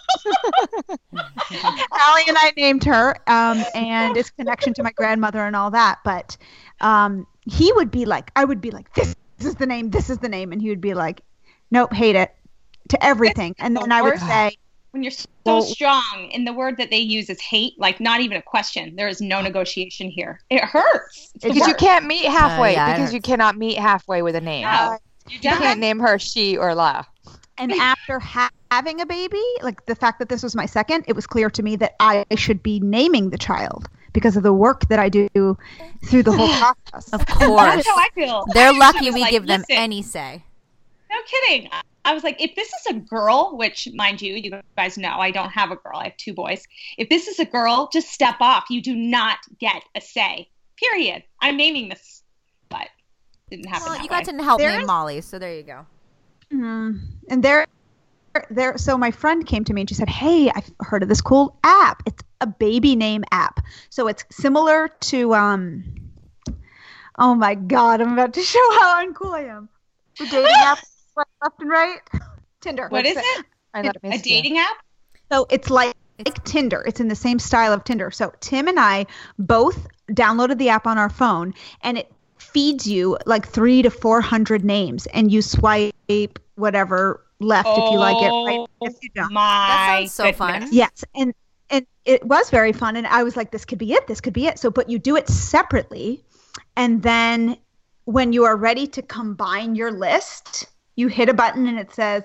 Allie 1.50 2.22
and 2.28 2.36
I 2.38 2.52
named 2.56 2.84
her, 2.84 3.16
um, 3.26 3.62
and 3.74 4.16
its 4.16 4.30
connection 4.30 4.74
to 4.74 4.82
my 4.82 4.92
grandmother 4.92 5.40
and 5.40 5.56
all 5.56 5.70
that. 5.70 5.98
But 6.04 6.36
um, 6.80 7.26
he 7.46 7.72
would 7.72 7.90
be 7.90 8.04
like, 8.04 8.30
I 8.36 8.44
would 8.44 8.60
be 8.60 8.70
like, 8.70 8.92
this, 8.94 9.14
this 9.38 9.48
is 9.48 9.54
the 9.54 9.66
name, 9.66 9.90
this 9.90 10.10
is 10.10 10.18
the 10.18 10.28
name, 10.28 10.52
and 10.52 10.60
he 10.60 10.68
would 10.68 10.80
be 10.80 10.94
like, 10.94 11.22
nope, 11.70 11.92
hate 11.92 12.16
it, 12.16 12.34
to 12.88 13.04
everything. 13.04 13.54
And 13.58 13.76
the 13.76 13.80
then 13.80 13.92
I 13.92 14.02
would 14.02 14.18
say, 14.18 14.56
When 14.90 15.02
you're 15.02 15.10
so 15.10 15.26
Well- 15.44 15.62
strong, 15.62 16.30
and 16.34 16.46
the 16.46 16.52
word 16.52 16.76
that 16.78 16.90
they 16.90 16.98
use 16.98 17.30
is 17.30 17.40
hate, 17.40 17.78
like 17.78 18.00
not 18.00 18.20
even 18.20 18.36
a 18.36 18.42
question. 18.42 18.94
There 18.96 19.08
is 19.08 19.20
no 19.20 19.40
negotiation 19.40 20.10
here. 20.10 20.40
It 20.50 20.64
hurts. 20.64 21.30
It's 21.34 21.44
Because 21.44 21.66
you 21.68 21.74
can't 21.74 22.06
meet 22.06 22.26
halfway. 22.26 22.74
yeah, 22.74 22.94
because 22.94 23.14
you 23.14 23.20
cannot 23.20 23.56
meet 23.56 23.78
halfway 23.78 24.22
with 24.22 24.34
a 24.34 24.40
name. 24.40 24.64
No. 24.64 24.98
You 25.28 25.38
You 25.42 25.50
can't 25.50 25.80
name 25.80 25.98
her 26.00 26.18
she 26.18 26.56
or 26.56 26.74
la. 26.74 27.04
And 27.58 27.72
after 27.72 28.20
ha- 28.20 28.50
having 28.70 29.00
a 29.00 29.06
baby, 29.06 29.42
like 29.62 29.86
the 29.86 29.96
fact 29.96 30.20
that 30.20 30.28
this 30.28 30.42
was 30.42 30.54
my 30.54 30.66
second, 30.66 31.04
it 31.08 31.16
was 31.16 31.26
clear 31.26 31.50
to 31.50 31.62
me 31.62 31.76
that 31.76 31.96
I 31.98 32.24
should 32.36 32.62
be 32.62 32.78
naming 32.80 33.30
the 33.30 33.38
child 33.38 33.88
because 34.12 34.36
of 34.36 34.42
the 34.42 34.52
work 34.52 34.88
that 34.88 34.98
I 34.98 35.08
do 35.08 35.28
through 36.06 36.22
the 36.22 36.32
whole 36.32 36.48
process. 36.58 37.12
Of 37.12 37.26
course. 37.26 37.74
That's 37.74 37.86
how 37.86 37.96
I 37.96 38.08
feel. 38.14 38.44
They're 38.54 38.68
I 38.68 38.78
lucky 38.78 39.10
we 39.10 39.20
like, 39.22 39.30
give 39.30 39.46
them 39.46 39.64
any 39.70 40.02
say. 40.02 40.44
No 41.10 41.16
kidding. 41.26 41.70
I 42.04 42.14
was 42.14 42.24
like, 42.24 42.40
if 42.40 42.54
this 42.54 42.68
is 42.68 42.86
a 42.90 42.94
girl, 42.94 43.56
which 43.56 43.88
mind 43.94 44.22
you, 44.22 44.34
you 44.34 44.52
guys 44.76 44.96
know 44.96 45.18
I 45.18 45.30
don't 45.30 45.50
have 45.50 45.70
a 45.70 45.76
girl. 45.76 45.96
I 45.96 46.04
have 46.04 46.16
two 46.16 46.32
boys. 46.32 46.62
If 46.96 47.08
this 47.08 47.28
is 47.28 47.38
a 47.38 47.44
girl, 47.44 47.90
just 47.92 48.08
step 48.08 48.36
off. 48.40 48.64
You 48.70 48.80
do 48.80 48.94
not 48.94 49.38
get 49.58 49.82
a 49.94 50.00
say. 50.00 50.48
Period. 50.76 51.24
I'm 51.40 51.56
naming 51.56 51.88
this, 51.88 51.98
but 51.98 52.14
it 52.14 52.17
didn't 53.50 53.66
happen. 53.66 53.84
Well, 53.86 53.94
that 53.94 54.02
you 54.02 54.08
got 54.08 54.26
way. 54.26 54.38
to 54.38 54.42
help 54.44 54.58
There 54.60 54.70
name 54.70 54.80
is- 54.82 54.86
Molly, 54.86 55.20
so 55.20 55.38
there 55.38 55.54
you 55.54 55.62
go. 55.62 55.86
Mhm. 56.52 57.00
And 57.28 57.42
there, 57.42 57.66
there. 58.50 58.78
So 58.78 58.96
my 58.96 59.10
friend 59.10 59.46
came 59.46 59.64
to 59.64 59.72
me 59.74 59.82
and 59.82 59.88
she 59.88 59.94
said, 59.94 60.08
"Hey, 60.08 60.50
I've 60.50 60.70
heard 60.80 61.02
of 61.02 61.08
this 61.08 61.20
cool 61.20 61.56
app. 61.64 62.02
It's 62.06 62.22
a 62.40 62.46
baby 62.46 62.96
name 62.96 63.24
app. 63.32 63.60
So 63.90 64.06
it's 64.08 64.24
similar 64.30 64.88
to 64.88 65.34
um. 65.34 65.84
Oh 67.18 67.34
my 67.34 67.54
God! 67.54 68.00
I'm 68.00 68.12
about 68.12 68.32
to 68.34 68.42
show 68.54 68.78
how 68.80 69.04
uncool 69.04 69.34
I 69.34 69.44
am. 69.44 69.68
The 70.18 70.26
dating 70.26 70.50
app, 70.56 70.78
left 71.16 71.60
and 71.60 71.70
right. 71.70 71.98
Tinder. 72.60 72.88
What 72.88 73.06
is 73.06 73.16
What's 73.16 73.26
it? 73.38 73.46
I 73.74 73.82
thought 73.82 73.96
I 74.02 74.06
A 74.06 74.10
missed 74.10 74.26
you. 74.26 74.36
dating 74.36 74.58
app? 74.58 74.76
So 75.30 75.46
it's 75.50 75.68
like, 75.70 75.94
It's- 76.18 76.34
like 76.36 76.44
Tinder. 76.44 76.82
It's 76.86 77.00
in 77.00 77.08
the 77.08 77.14
same 77.16 77.38
style 77.38 77.72
of 77.72 77.84
Tinder. 77.84 78.10
So 78.10 78.32
Tim 78.40 78.66
and 78.68 78.80
I 78.80 79.06
both 79.38 79.86
downloaded 80.10 80.58
the 80.58 80.70
app 80.70 80.86
on 80.86 80.96
our 80.98 81.10
phone, 81.10 81.54
and 81.82 81.98
it 81.98 82.10
feeds 82.58 82.88
you 82.88 83.16
like 83.24 83.46
three 83.46 83.82
to 83.82 83.90
four 83.90 84.20
hundred 84.20 84.64
names, 84.64 85.06
and 85.14 85.30
you 85.30 85.40
swipe 85.42 85.94
whatever 86.56 87.24
left 87.38 87.68
if 87.78 87.88
you 87.92 87.98
like 88.00 88.20
it, 88.20 88.32
right 88.44 88.58
Oh, 88.58 88.66
if 88.80 88.94
you 89.00 89.10
don't. 89.14 89.32
My 89.32 89.42
That 89.42 89.96
sounds 90.00 90.12
so 90.12 90.24
goodness. 90.24 90.38
fun. 90.38 90.68
Yes, 90.72 91.04
and 91.14 91.32
and 91.70 91.86
it 92.04 92.26
was 92.26 92.50
very 92.50 92.72
fun, 92.72 92.96
and 92.96 93.06
I 93.06 93.22
was 93.22 93.36
like, 93.36 93.52
this 93.52 93.64
could 93.64 93.78
be 93.78 93.92
it. 93.92 94.08
This 94.08 94.20
could 94.20 94.32
be 94.32 94.46
it. 94.48 94.58
So, 94.58 94.70
but 94.72 94.90
you 94.90 94.98
do 94.98 95.14
it 95.14 95.28
separately, 95.28 96.24
and 96.76 97.00
then 97.00 97.58
when 98.06 98.32
you 98.32 98.42
are 98.44 98.56
ready 98.56 98.88
to 98.88 99.02
combine 99.02 99.76
your 99.76 99.92
list, 99.92 100.66
you 100.96 101.06
hit 101.06 101.28
a 101.28 101.34
button 101.34 101.68
and 101.68 101.78
it 101.78 101.94
says, 101.94 102.24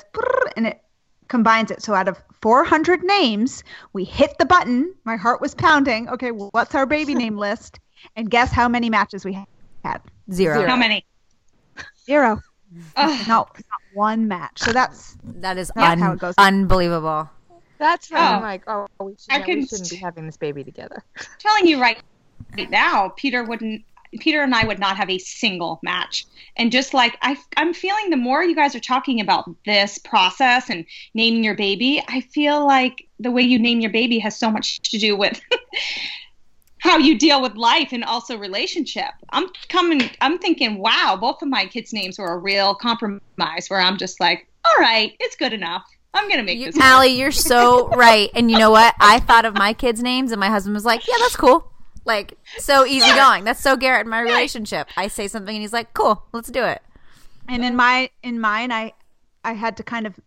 and 0.57 0.65
it 0.65 0.81
combines 1.27 1.69
it. 1.69 1.83
So 1.83 1.93
out 1.93 2.07
of 2.07 2.17
400 2.41 3.03
names, 3.03 3.63
we 3.91 4.03
hit 4.03 4.37
the 4.39 4.45
button. 4.45 4.95
My 5.03 5.15
heart 5.15 5.41
was 5.41 5.53
pounding. 5.53 6.09
Okay, 6.09 6.31
well, 6.31 6.49
what's 6.53 6.73
our 6.73 6.85
baby 6.85 7.13
name 7.13 7.37
list? 7.37 7.79
And 8.15 8.31
guess 8.31 8.51
how 8.51 8.67
many 8.67 8.89
matches 8.89 9.25
we 9.25 9.33
had? 9.83 10.01
Zero. 10.31 10.65
How 10.67 10.75
many? 10.75 11.05
Zero. 12.05 12.41
Ugh. 12.95 13.27
No, 13.27 13.35
not 13.47 13.81
one 13.93 14.27
match. 14.27 14.59
So 14.59 14.71
that's 14.73 15.15
That 15.23 15.57
is 15.57 15.71
un- 15.75 15.99
how 15.99 16.13
it 16.13 16.19
goes. 16.19 16.33
unbelievable. 16.37 17.29
That's 17.77 18.09
when 18.09 18.21
Oh. 18.21 18.25
I'm 18.25 18.41
like, 18.41 18.63
oh, 18.67 18.87
we, 19.01 19.11
should, 19.19 19.31
I 19.31 19.39
we 19.39 19.43
couldn't- 19.45 19.69
shouldn't 19.69 19.89
be 19.89 19.95
having 19.97 20.25
this 20.25 20.37
baby 20.37 20.63
together. 20.63 21.03
telling 21.39 21.67
you 21.67 21.79
right 21.81 22.01
now, 22.69 23.09
Peter 23.15 23.43
wouldn't. 23.43 23.83
Peter 24.19 24.43
and 24.43 24.53
I 24.53 24.63
would 24.67 24.77
not 24.77 24.95
have 24.97 25.09
a 25.09 25.17
single 25.17 25.79
match. 25.81 26.27
And 26.55 26.71
just 26.71 26.93
like 26.93 27.17
I, 27.23 27.35
I'm 27.57 27.73
feeling, 27.73 28.11
the 28.11 28.15
more 28.17 28.43
you 28.43 28.53
guys 28.53 28.75
are 28.75 28.79
talking 28.79 29.19
about 29.19 29.49
this 29.65 29.97
process 29.97 30.69
and 30.69 30.85
naming 31.15 31.43
your 31.43 31.55
baby, 31.55 31.99
I 32.07 32.21
feel 32.21 32.63
like 32.63 33.07
the 33.19 33.31
way 33.31 33.41
you 33.41 33.57
name 33.57 33.79
your 33.79 33.89
baby 33.91 34.19
has 34.19 34.37
so 34.37 34.51
much 34.51 34.81
to 34.91 34.99
do 34.99 35.17
with 35.17 35.41
how 36.83 36.97
you 36.97 37.17
deal 37.17 37.41
with 37.41 37.55
life 37.55 37.93
and 37.93 38.03
also 38.03 38.37
relationship. 38.37 39.11
I'm 39.29 39.47
coming. 39.69 40.09
I'm 40.19 40.37
thinking, 40.37 40.79
wow, 40.79 41.17
both 41.19 41.41
of 41.41 41.47
my 41.47 41.65
kids' 41.65 41.93
names 41.93 42.19
were 42.19 42.33
a 42.33 42.37
real 42.37 42.75
compromise. 42.75 43.67
Where 43.69 43.79
I'm 43.79 43.97
just 43.97 44.19
like, 44.19 44.47
all 44.65 44.73
right, 44.81 45.13
it's 45.21 45.37
good 45.37 45.53
enough. 45.53 45.85
I'm 46.13 46.29
gonna 46.29 46.43
make 46.43 46.59
You, 46.59 46.65
this. 46.67 46.75
work. 46.75 46.83
Allie, 46.83 47.13
you're 47.13 47.31
so 47.31 47.87
right. 47.95 48.29
And 48.35 48.51
you 48.51 48.57
know 48.59 48.69
what? 48.69 48.93
I 48.99 49.19
thought 49.19 49.45
of 49.45 49.53
my 49.55 49.73
kids' 49.73 50.03
names, 50.03 50.33
and 50.33 50.39
my 50.41 50.49
husband 50.49 50.75
was 50.75 50.83
like, 50.83 51.07
"Yeah, 51.07 51.15
that's 51.19 51.37
cool." 51.37 51.71
Like 52.05 52.37
so 52.57 52.85
easy 52.85 53.07
going. 53.15 53.45
That's 53.45 53.61
so 53.61 53.77
Garrett 53.77 54.05
in 54.05 54.09
my 54.09 54.19
relationship. 54.19 54.89
I 54.97 55.07
say 55.07 55.29
something, 55.29 55.55
and 55.55 55.61
he's 55.61 55.71
like, 55.73 55.93
"Cool, 55.93 56.21
let's 56.33 56.51
do 56.51 56.65
it." 56.65 56.81
And 57.47 57.63
in 57.63 57.77
my 57.77 58.09
in 58.21 58.41
mine, 58.41 58.73
I 58.73 58.91
I 59.45 59.53
had 59.53 59.77
to 59.77 59.83
kind 59.83 60.05
of 60.05 60.19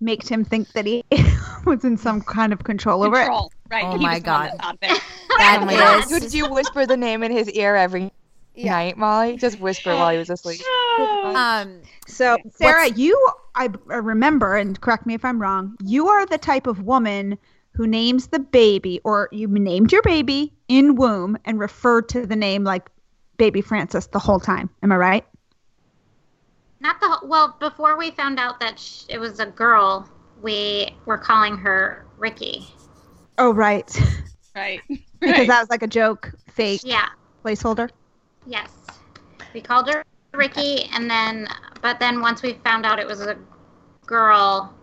make 0.00 0.26
him 0.28 0.44
think 0.44 0.72
that 0.72 0.86
he 0.86 1.04
was 1.64 1.84
in 1.84 1.96
some 1.96 2.20
kind 2.22 2.52
of 2.52 2.64
control 2.64 3.02
over 3.02 3.20
it. 3.20 3.28
Right. 3.70 3.84
Oh 3.84 3.96
he 3.96 4.04
my 4.04 4.14
was 4.14 4.22
the 4.22 4.30
one 4.30 4.40
God. 4.42 4.50
that 4.52 4.62
thought 4.62 4.80
that. 4.80 5.02
That 5.38 5.62
my 5.66 5.74
God. 5.74 6.10
is- 6.12 6.20
Did 6.20 6.34
you 6.34 6.46
whisper 6.50 6.86
the 6.86 6.96
name 6.96 7.22
in 7.22 7.30
his 7.32 7.50
ear 7.50 7.76
every 7.76 8.10
night, 8.56 8.96
Molly? 8.96 9.36
Just 9.36 9.60
whisper 9.60 9.94
while 9.94 10.10
he 10.12 10.18
was 10.18 10.30
asleep. 10.30 10.60
Um, 10.98 11.82
So, 12.06 12.38
Sarah, 12.54 12.88
you, 12.88 13.14
I 13.54 13.68
I 13.90 13.96
remember, 13.96 14.56
and 14.56 14.80
correct 14.80 15.04
me 15.04 15.12
if 15.12 15.26
I'm 15.26 15.40
wrong, 15.42 15.76
you 15.84 16.08
are 16.08 16.24
the 16.24 16.38
type 16.38 16.66
of 16.66 16.80
woman 16.82 17.36
who 17.72 17.86
names 17.86 18.28
the 18.28 18.38
baby, 18.38 18.98
or 19.04 19.28
you 19.30 19.46
named 19.48 19.92
your 19.92 20.00
baby 20.00 20.54
in 20.68 20.94
womb 20.94 21.36
and 21.44 21.58
referred 21.58 22.08
to 22.10 22.24
the 22.26 22.36
name 22.36 22.64
like 22.64 22.88
baby 23.36 23.60
Frances 23.60 24.06
the 24.06 24.18
whole 24.18 24.40
time. 24.40 24.70
Am 24.82 24.90
I 24.90 24.96
right? 24.96 25.26
Not 26.80 27.00
the 27.00 27.08
whole- 27.08 27.28
well. 27.28 27.56
Before 27.58 27.96
we 27.96 28.10
found 28.10 28.38
out 28.38 28.60
that 28.60 28.78
sh- 28.78 29.04
it 29.08 29.18
was 29.18 29.40
a 29.40 29.46
girl, 29.46 30.08
we 30.42 30.94
were 31.06 31.18
calling 31.18 31.56
her 31.58 32.04
Ricky. 32.18 32.66
Oh, 33.38 33.52
right. 33.52 33.88
Right. 34.54 34.80
because 34.88 35.38
Right. 35.38 35.48
that 35.48 35.60
was 35.60 35.70
like 35.70 35.82
a 35.82 35.86
joke, 35.86 36.32
fake 36.48 36.80
Yeah. 36.84 37.08
placeholder. 37.44 37.90
Yes. 38.46 38.70
We 39.52 39.60
called 39.60 39.88
her 39.92 40.02
Ricky, 40.32 40.84
and 40.92 41.10
then, 41.10 41.48
but 41.82 41.98
then 41.98 42.20
once 42.20 42.42
we 42.42 42.54
found 42.64 42.84
out 42.86 42.98
it 42.98 43.06
was 43.06 43.20
a 43.20 43.36
girl, 44.04 44.74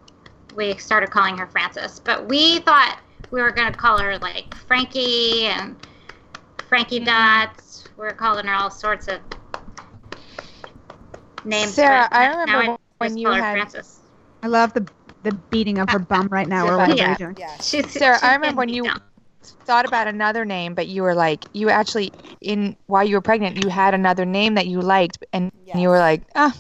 we 0.56 0.76
started 0.78 1.10
calling 1.12 1.38
her 1.38 1.48
Frances. 1.48 2.00
But 2.00 2.28
we 2.28 2.60
thought 2.60 3.00
we 3.32 3.42
were 3.42 3.52
going 3.52 3.72
to 3.72 3.78
call 3.78 3.98
her 4.00 4.18
like 4.20 4.54
Frankie 4.56 5.46
and 5.46 5.76
Frankie 6.68 6.98
mm-hmm. 7.00 7.06
Dots. 7.06 7.86
We 7.98 8.04
were 8.04 8.12
calling 8.14 8.46
her 8.46 8.54
all 8.54 8.70
sorts 8.72 9.08
of 9.08 9.20
names. 11.46 11.74
Sarah, 11.74 12.08
but 12.12 12.18
I 12.18 12.28
now 12.28 12.40
remember 12.60 12.78
when 13.00 13.18
you 13.18 13.28
call 13.28 13.36
her 13.36 13.42
had- 13.42 13.54
Frances. 13.72 14.00
I 14.42 14.48
love 14.48 14.74
the 14.74 14.88
the 15.24 15.32
beating 15.50 15.78
of 15.80 15.90
her 15.90 16.00
bum 16.00 16.28
right 16.28 16.48
now, 16.50 16.68
or 16.68 16.76
whatever 16.78 16.98
Yeah. 16.98 17.08
you're 17.08 17.16
doing. 17.34 17.38
Yeah. 17.40 17.56
She's, 17.62 17.90
Sarah, 17.92 18.16
she's 18.16 18.24
I 18.24 18.34
remember 18.36 18.58
when 18.58 18.68
you 18.68 18.84
down. 18.84 19.02
thought 19.64 19.86
about 19.86 20.08
another 20.08 20.44
name, 20.44 20.76
but 20.76 20.88
you 20.88 21.02
were 21.02 21.16
like, 21.16 21.46
you 21.54 21.70
actually 21.70 22.12
in 22.42 22.76
while 22.88 23.06
you 23.06 23.16
were 23.16 23.22
pregnant, 23.22 23.64
you 23.64 23.70
had 23.70 23.94
another 23.94 24.26
name 24.26 24.56
that 24.56 24.68
you 24.68 24.82
liked, 24.82 25.24
and 25.32 25.50
you 25.76 25.88
were 25.88 25.98
like, 26.00 26.24
ah, 26.36 26.54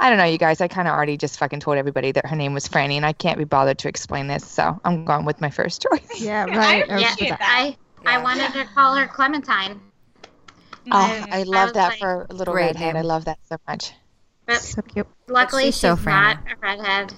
I 0.00 0.08
don't 0.08 0.16
know, 0.16 0.24
you 0.24 0.38
guys. 0.38 0.62
I 0.62 0.68
kind 0.68 0.88
of 0.88 0.94
already 0.94 1.18
just 1.18 1.38
fucking 1.38 1.60
told 1.60 1.76
everybody 1.76 2.10
that 2.12 2.24
her 2.24 2.36
name 2.36 2.54
was 2.54 2.66
Franny, 2.66 2.94
and 2.94 3.04
I 3.04 3.12
can't 3.12 3.36
be 3.36 3.44
bothered 3.44 3.76
to 3.80 3.88
explain 3.88 4.28
this, 4.28 4.46
so 4.46 4.80
I'm 4.82 5.04
going 5.04 5.26
with 5.26 5.38
my 5.42 5.50
first 5.50 5.82
choice. 5.90 6.00
Yeah, 6.22 6.46
Yeah, 6.46 6.56
right. 6.56 6.90
I 6.90 6.94
I 6.94 6.98
Yeah, 6.98 7.12
appreciate 7.12 7.30
was- 7.32 7.38
that. 7.38 7.76
I, 8.06 8.14
I 8.14 8.22
wanted 8.22 8.50
to 8.54 8.64
call 8.74 8.94
her 8.94 9.06
Clementine. 9.06 9.78
Oh, 10.90 11.24
I 11.30 11.42
love 11.42 11.66
was 11.66 11.72
that 11.74 11.88
like- 11.90 11.98
for 11.98 12.26
a 12.30 12.32
little 12.32 12.54
Great 12.54 12.66
redhead. 12.68 12.94
name. 12.94 12.96
I 12.96 13.02
love 13.02 13.26
that 13.26 13.38
so 13.46 13.56
much. 13.68 13.92
But 14.46 14.60
so 14.62 14.82
cute. 14.82 15.06
luckily, 15.28 15.64
She's 15.66 15.74
she's, 15.74 15.80
so 15.80 15.94
not 15.96 16.38
a 16.50 16.56
redhead. 16.60 17.12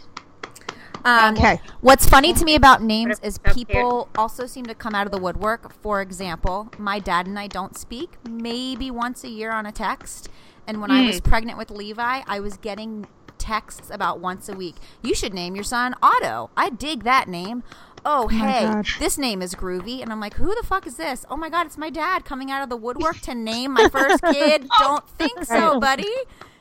um, 1.04 1.34
Okay. 1.34 1.60
What's 1.80 2.06
funny 2.08 2.32
to 2.32 2.44
me 2.44 2.54
about 2.54 2.82
names 2.82 3.18
is 3.22 3.38
So 3.46 3.52
cute. 3.52 3.68
people 3.68 4.08
also 4.16 4.46
seem 4.46 4.66
to 4.66 4.74
come 4.74 4.94
out 4.94 5.06
of 5.06 5.12
the 5.12 5.18
woodwork. 5.18 5.72
For 5.82 6.00
example, 6.00 6.70
my 6.78 6.98
dad 6.98 7.26
and 7.26 7.38
I 7.38 7.46
don't 7.46 7.76
speak 7.76 8.12
maybe 8.28 8.90
once 8.90 9.24
a 9.24 9.28
year 9.28 9.52
on 9.52 9.66
a 9.66 9.72
text. 9.72 10.28
And 10.66 10.80
when 10.82 10.90
I 10.90 11.06
was 11.06 11.20
pregnant 11.20 11.56
with 11.56 11.70
Levi, 11.70 12.22
I 12.26 12.40
was 12.40 12.56
getting 12.58 13.06
texts 13.38 13.88
about 13.90 14.20
once 14.20 14.48
a 14.48 14.54
week. 14.54 14.76
You 15.02 15.14
should 15.14 15.32
name 15.32 15.54
your 15.54 15.64
son 15.64 15.94
Otto. 16.02 16.50
I 16.56 16.68
dig 16.70 17.04
that 17.04 17.28
name. 17.28 17.62
Oh, 18.04 18.28
my 18.28 18.32
hey, 18.52 18.82
this 18.98 19.16
name 19.18 19.40
is 19.42 19.54
groovy. 19.54 20.02
And 20.02 20.12
I'm 20.12 20.20
like, 20.20 20.34
who 20.34 20.54
the 20.54 20.62
fuck 20.66 20.86
is 20.86 20.96
this? 20.96 21.24
Oh 21.30 21.36
my 21.36 21.48
God, 21.48 21.66
it's 21.66 21.78
my 21.78 21.90
dad 21.90 22.24
coming 22.24 22.50
out 22.50 22.62
of 22.62 22.68
the 22.68 22.76
woodwork 22.76 23.20
to 23.22 23.34
name 23.34 23.72
my 23.72 23.88
first 23.88 24.22
kid. 24.24 24.66
Don't 24.78 25.08
think 25.10 25.44
so, 25.44 25.80
buddy. 25.80 26.04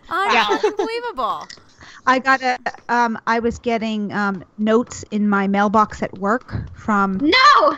Unbelievable. 0.10 1.48
I 2.06 2.20
got 2.20 2.42
a. 2.42 2.58
Um, 2.90 3.20
I 3.28 3.40
was 3.40 3.60
getting 3.60 4.14
um, 4.14 4.44
notes 4.58 5.04
in 5.12 5.28
my 5.28 5.48
mailbox 5.48 6.02
at 6.02 6.18
work 6.18 6.54
from 6.76 7.18
No! 7.18 7.34
uh, 7.62 7.78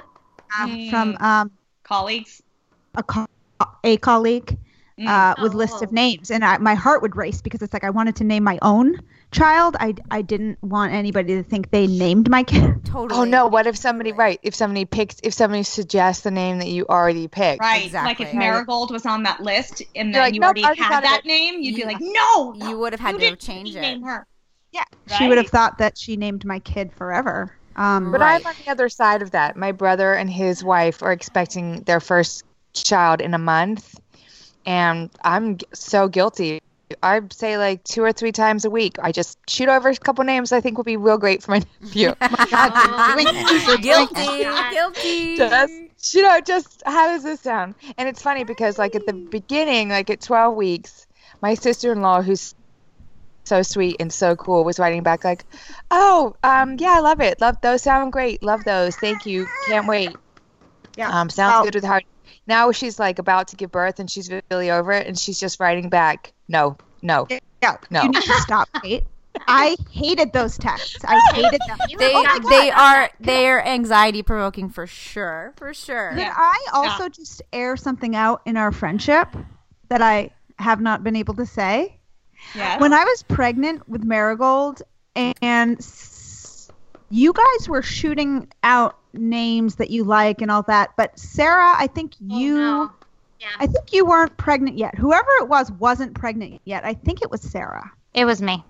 Mm. 0.68 0.90
from 0.90 1.18
um, 1.20 1.52
Colleagues. 1.84 2.42
a 2.96 3.04
co- 3.04 3.26
a 3.84 3.98
colleague 3.98 4.58
uh, 5.06 5.36
with 5.42 5.54
lists 5.54 5.82
of 5.82 5.90
Oh. 5.90 5.96
names, 5.96 6.32
and 6.32 6.44
I, 6.44 6.58
my 6.58 6.76
heart 6.76 7.02
would 7.02 7.16
race 7.16 7.42
because 7.42 7.62
it's 7.62 7.74
like 7.74 7.84
I 7.84 7.90
wanted 7.90 8.16
to 8.18 8.24
name 8.24 8.44
my 8.44 8.60
own 8.62 9.00
child. 9.32 9.76
I 9.80 9.96
I 10.12 10.22
didn't 10.22 10.62
want 10.64 10.94
anybody 10.94 11.36
to 11.36 11.44
think 11.44 11.72
they 11.72 11.88
named 11.88 12.30
my 12.30 12.44
kid. 12.44 12.84
Totally. 12.86 13.20
Oh 13.20 13.24
no! 13.24 13.48
What 13.48 13.68
if 13.68 13.78
somebody 13.78 14.12
right? 14.12 14.40
If 14.44 14.56
somebody 14.56 14.86
picks, 14.86 15.18
if 15.24 15.34
somebody 15.34 15.64
suggests 15.64 16.24
the 16.24 16.32
name 16.32 16.60
that 16.60 16.68
you 16.70 16.86
already 16.88 17.28
picked, 17.28 17.62
Right. 17.62 17.86
Exactly. 17.86 18.26
Like 18.26 18.34
if 18.34 18.38
Marigold 18.38 18.92
was 18.92 19.06
on 19.06 19.24
that 19.24 19.42
list 19.42 19.82
and 19.96 20.10
You're 20.10 20.14
then 20.14 20.22
like, 20.22 20.34
you 20.34 20.40
"Nope, 20.42 20.56
already 20.56 20.82
had 20.82 21.04
that 21.04 21.26
name, 21.26 21.62
you'd 21.62 21.76
be 21.76 21.86
like, 21.86 21.98
no. 22.02 22.54
You 22.56 22.80
would 22.80 22.94
have 22.94 23.00
had 23.00 23.20
to 23.20 23.36
change 23.36 23.70
didn't 23.70 23.84
it. 23.84 23.88
name 23.96 24.02
her. 24.04 24.26
Yeah, 24.72 24.84
she 25.18 25.28
would 25.28 25.38
have 25.38 25.48
thought 25.48 25.78
that 25.80 25.98
she 25.98 26.16
named 26.16 26.46
my 26.46 26.60
kid 26.60 26.94
forever. 26.94 27.52
Um, 27.76 28.12
But 28.12 28.22
Right. 28.22 28.36
I'm 28.42 28.46
on 28.48 28.54
the 28.66 28.72
other 28.72 28.90
side 28.90 29.22
of 29.22 29.32
that. 29.32 29.56
My 29.56 29.72
brother 29.72 30.14
and 30.14 30.30
his 30.30 30.64
wife 30.64 31.02
are 31.02 31.12
expecting 31.12 31.82
their 31.84 32.00
first 32.00 32.44
child 32.74 33.22
in 33.22 33.34
a 33.34 33.38
month, 33.40 34.00
and 34.66 35.10
I'm 35.24 35.58
so 35.74 36.08
guilty. 36.08 36.60
I 37.04 37.22
say 37.32 37.58
like 37.58 37.84
two 37.84 38.02
or 38.04 38.12
three 38.12 38.32
times 38.32 38.66
a 38.66 38.70
week. 38.70 38.98
I 39.02 39.12
just 39.12 39.38
shoot 39.50 39.70
over 39.70 39.90
a 39.90 39.96
couple 39.96 40.24
names 40.24 40.52
I 40.52 40.62
think 40.62 40.78
would 40.78 40.86
be 40.86 40.98
real 40.98 41.18
great 41.18 41.44
for 41.44 41.52
my 41.52 41.62
nephew. 41.82 42.14
Guilty. 43.82 44.46
Guilty. 44.72 45.38
just 45.38 46.14
you 46.14 46.24
know, 46.24 46.40
just 46.42 46.82
how 46.86 47.08
does 47.08 47.24
this 47.24 47.42
sound? 47.42 47.76
And 47.98 48.08
it's 48.10 48.22
funny 48.22 48.44
because 48.44 48.78
like 48.78 48.96
at 48.96 49.06
the 49.06 49.14
beginning, 49.14 49.90
like 49.90 50.10
at 50.10 50.22
12 50.22 50.56
weeks, 50.56 51.08
my 51.42 51.54
sister-in-law, 51.54 52.22
who's 52.22 52.56
so 53.44 53.62
sweet 53.62 53.98
and 54.00 54.12
so 54.12 54.36
cool, 54.36 54.64
was 54.64 54.80
writing 54.80 55.04
back 55.04 55.24
like, 55.24 55.46
"Oh, 55.92 56.36
um, 56.44 56.76
yeah, 56.80 56.94
I 56.98 57.00
love 57.00 57.20
it. 57.22 57.42
Love 57.42 57.58
those. 57.62 57.82
Sound 57.84 58.12
great. 58.14 58.44
Love 58.44 58.64
those. 58.64 58.96
Thank 58.96 59.26
you. 59.26 59.48
Can't 59.68 59.88
wait. 59.88 60.16
yeah. 60.96 61.10
Um, 61.10 61.30
sounds 61.30 61.54
Well, 61.54 61.64
good 61.66 61.76
with 61.76 61.84
heart." 61.84 62.04
Now 62.48 62.72
she's 62.72 63.00
like 63.00 63.20
about 63.20 63.48
to 63.50 63.56
give 63.56 63.72
birth 63.72 64.00
and 64.00 64.10
she's 64.10 64.30
really 64.52 64.72
over 64.72 64.92
it, 64.92 65.08
and 65.08 65.18
she's 65.18 65.40
just 65.40 65.60
writing 65.60 65.90
back, 65.90 66.34
"No, 66.48 66.78
no." 67.02 67.28
Yeah, 67.62 67.76
No. 67.92 68.04
you 68.04 68.10
need 68.10 68.22
to 68.24 68.34
stop, 68.42 68.68
Kate. 68.82 69.04
I 69.48 69.76
hated 69.92 70.34
those 70.34 70.58
texts. 70.58 70.98
I 71.08 71.20
hated 71.34 71.62
them. 71.68 71.78
They 72.00 72.12
oh 72.16 72.40
they 72.50 72.72
are 72.72 73.10
they 73.20 73.48
are 73.48 73.62
anxiety 73.66 74.24
provoking 74.24 74.70
for 74.70 74.88
sure. 74.88 75.54
For 75.58 75.74
sure. 75.74 76.10
Could 76.12 76.20
Yeah. 76.20 76.34
I 76.36 76.66
also 76.74 77.10
just 77.10 77.42
air 77.54 77.78
something 77.78 78.16
out 78.16 78.42
in 78.46 78.58
our 78.58 78.72
friendship 78.72 79.28
that 79.90 80.02
I 80.02 80.32
have 80.58 80.82
not 80.82 81.04
been 81.04 81.16
able 81.16 81.36
to 81.36 81.46
say? 81.46 82.00
Yes. 82.56 82.80
When 82.82 82.94
I 82.94 83.04
was 83.04 83.24
pregnant 83.24 83.88
with 83.88 84.04
Marigold, 84.04 84.82
and 85.16 85.78
s- 85.78 86.09
you 87.10 87.34
guys 87.34 87.70
were 87.70 87.82
shooting 87.82 88.48
out 88.64 88.98
names 89.14 89.76
that 89.76 89.90
you 89.90 90.04
like 90.04 90.42
and 90.42 90.52
all 90.52 90.64
that, 90.64 90.92
but 90.98 91.18
Sarah, 91.18 91.74
I 91.78 91.88
think 91.88 92.14
oh, 92.32 92.38
you. 92.38 92.56
Oh, 92.58 92.60
no. 92.86 92.92
Yeah. 93.40 93.48
I 93.58 93.68
think 93.68 93.94
you 93.94 94.06
weren't 94.06 94.36
pregnant 94.36 94.78
yet. 94.78 94.96
Whoever 94.96 95.30
it 95.40 95.48
was 95.48 95.72
wasn't 95.72 96.14
pregnant 96.14 96.62
yet. 96.66 96.84
I 96.84 96.94
think 96.94 97.22
it 97.22 97.32
was 97.32 97.42
Sarah. 97.42 97.90
It 98.14 98.26
was 98.26 98.42
me. 98.42 98.64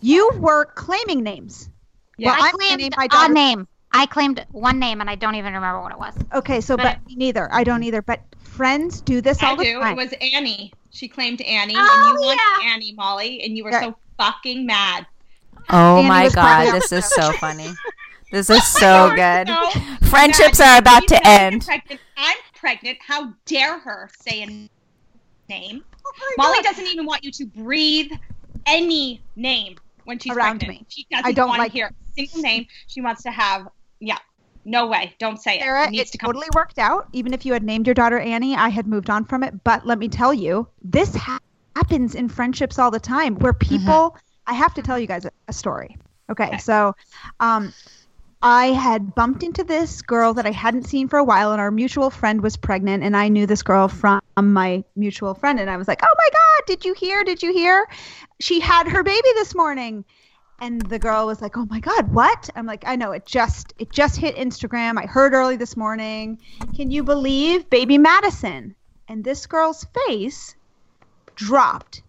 You 0.00 0.30
were 0.36 0.66
claiming 0.66 1.22
names. 1.22 1.70
Yeah. 2.18 2.32
Well, 2.32 2.42
I 2.42 2.46
I'm 2.48 2.52
claimed 2.54 2.80
name 2.82 2.90
my 2.96 3.08
a 3.10 3.28
name. 3.32 3.68
I 3.92 4.06
claimed 4.06 4.44
one 4.50 4.78
name, 4.78 5.00
and 5.00 5.08
I 5.08 5.14
don't 5.14 5.34
even 5.36 5.54
remember 5.54 5.80
what 5.80 5.92
it 5.92 5.98
was. 5.98 6.14
Okay, 6.34 6.60
so 6.60 6.76
But- 6.76 6.82
but 6.82 7.06
me 7.06 7.16
neither. 7.16 7.48
I 7.52 7.64
don't 7.64 7.82
either. 7.82 8.02
But 8.02 8.20
friends 8.42 9.00
do 9.00 9.20
this 9.20 9.42
all 9.42 9.52
I 9.52 9.56
the 9.56 9.64
do. 9.64 9.80
time. 9.80 9.98
It 9.98 10.02
was 10.02 10.14
Annie. 10.34 10.72
She 10.90 11.08
claimed 11.08 11.40
Annie, 11.40 11.74
Oh, 11.76 12.12
and 12.14 12.20
you 12.20 12.26
wanted. 12.26 12.70
Annie, 12.70 12.92
Molly, 12.92 13.42
and 13.42 13.56
you 13.56 13.64
were 13.64 13.70
Yeah. 13.70 13.80
so 13.80 13.96
fucking 14.18 14.66
mad. 14.66 15.06
Oh 15.70 15.98
Annie 15.98 16.08
my 16.08 16.28
god, 16.30 16.72
this 16.74 16.92
is 16.92 17.04
so 17.04 17.32
funny. 17.32 17.70
This 18.32 18.48
is 18.48 18.66
so 18.66 19.10
good. 19.14 19.46
No, 19.46 19.70
Friendships 20.08 20.58
mad. 20.58 20.76
are 20.76 20.78
about 20.78 21.06
to 21.08 21.28
end. 21.28 21.66
Pregnant. 21.66 22.00
I'm 22.16 22.36
pregnant. 22.54 22.96
How 23.06 23.34
dare 23.44 23.78
her 23.78 24.08
say 24.22 24.42
a 24.42 24.46
name? 25.50 25.84
Oh 26.06 26.34
Molly 26.38 26.56
God. 26.56 26.64
doesn't 26.64 26.86
even 26.86 27.04
want 27.04 27.24
you 27.24 27.30
to 27.30 27.44
breathe 27.44 28.10
any 28.64 29.20
name 29.36 29.76
when 30.04 30.18
she's 30.18 30.34
Around 30.34 30.60
pregnant. 30.60 30.80
me. 30.80 30.86
She 30.88 31.06
doesn't 31.10 31.26
I 31.26 31.32
don't 31.32 31.48
want 31.48 31.58
like- 31.58 31.72
to 31.72 31.76
hear 31.76 31.86
a 31.88 32.12
single 32.14 32.40
name. 32.40 32.66
She 32.86 33.02
wants 33.02 33.22
to 33.24 33.30
have. 33.30 33.68
Yeah, 34.00 34.16
no 34.64 34.86
way. 34.86 35.14
Don't 35.18 35.36
say 35.36 35.56
it. 35.58 35.60
Sarah, 35.60 35.84
it 35.84 35.90
needs 35.90 36.08
it 36.08 36.12
to 36.12 36.18
come. 36.18 36.28
totally 36.28 36.48
worked 36.54 36.78
out. 36.78 37.08
Even 37.12 37.34
if 37.34 37.44
you 37.44 37.52
had 37.52 37.62
named 37.62 37.86
your 37.86 37.92
daughter 37.94 38.18
Annie, 38.18 38.56
I 38.56 38.70
had 38.70 38.86
moved 38.86 39.10
on 39.10 39.26
from 39.26 39.42
it. 39.42 39.62
But 39.62 39.86
let 39.86 39.98
me 39.98 40.08
tell 40.08 40.32
you, 40.32 40.66
this 40.82 41.14
ha- 41.14 41.38
happens 41.76 42.14
in 42.14 42.30
friendships 42.30 42.78
all 42.78 42.90
the 42.90 42.98
time 42.98 43.34
where 43.36 43.52
mm-hmm. 43.52 43.76
people, 43.76 44.16
I 44.46 44.54
have 44.54 44.74
to 44.74 44.82
tell 44.82 44.98
you 44.98 45.06
guys 45.06 45.24
a, 45.24 45.30
a 45.48 45.52
story. 45.52 45.96
Okay, 46.30 46.46
Okay. 46.48 46.58
so 46.58 46.94
um, 47.40 47.72
I 48.42 48.66
had 48.68 49.14
bumped 49.14 49.42
into 49.42 49.64
this 49.64 50.02
girl 50.02 50.34
that 50.34 50.46
I 50.46 50.50
hadn't 50.50 50.84
seen 50.84 51.08
for 51.08 51.18
a 51.18 51.24
while, 51.24 51.52
and 51.52 51.60
our 51.60 51.70
mutual 51.70 52.10
friend 52.10 52.40
was 52.42 52.56
pregnant, 52.56 53.02
and 53.02 53.16
I 53.16 53.28
knew 53.28 53.46
this 53.46 53.62
girl 53.62 53.88
from 53.88 54.20
my 54.36 54.82
mutual 54.96 55.34
friend, 55.34 55.60
and 55.60 55.68
I 55.70 55.76
was 55.76 55.86
like, 55.88 56.00
"Oh 56.02 56.14
my 56.16 56.28
God, 56.32 56.66
did 56.66 56.84
you 56.84 56.94
hear? 56.94 57.22
Did 57.24 57.42
you 57.42 57.52
hear? 57.52 57.86
She 58.40 58.60
had 58.60 58.88
her 58.88 59.02
baby 59.02 59.28
this 59.34 59.54
morning." 59.54 60.04
and 60.60 60.80
the 60.82 60.98
girl 60.98 61.26
was 61.26 61.42
like, 61.42 61.56
"Oh 61.56 61.66
my 61.66 61.80
god, 61.80 62.12
what?" 62.14 62.48
I'm 62.54 62.66
like, 62.66 62.84
"I 62.86 62.94
know 62.94 63.10
it 63.10 63.26
just 63.26 63.74
it 63.78 63.90
just 63.90 64.16
hit 64.16 64.36
Instagram. 64.36 64.96
I 64.96 65.06
heard 65.06 65.32
early 65.34 65.56
this 65.56 65.76
morning. 65.76 66.38
Can 66.76 66.90
you 66.92 67.02
believe 67.02 67.68
baby 67.68 67.98
Madison?" 67.98 68.76
And 69.08 69.24
this 69.24 69.46
girl's 69.46 69.84
face 70.06 70.54
dropped. 71.34 72.02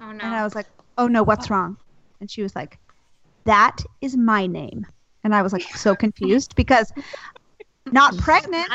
Oh 0.00 0.12
no. 0.12 0.24
And 0.24 0.34
I 0.34 0.44
was 0.44 0.54
like, 0.54 0.66
"Oh 1.00 1.06
no, 1.08 1.22
what's 1.22 1.48
wrong?" 1.48 1.78
And 2.20 2.30
she 2.30 2.42
was 2.42 2.54
like, 2.54 2.78
"That 3.44 3.78
is 4.02 4.18
my 4.18 4.46
name." 4.46 4.86
And 5.24 5.34
I 5.34 5.40
was 5.40 5.50
like 5.50 5.62
so 5.62 5.96
confused 5.96 6.54
because 6.54 6.92
not 7.90 8.18
pregnant, 8.18 8.68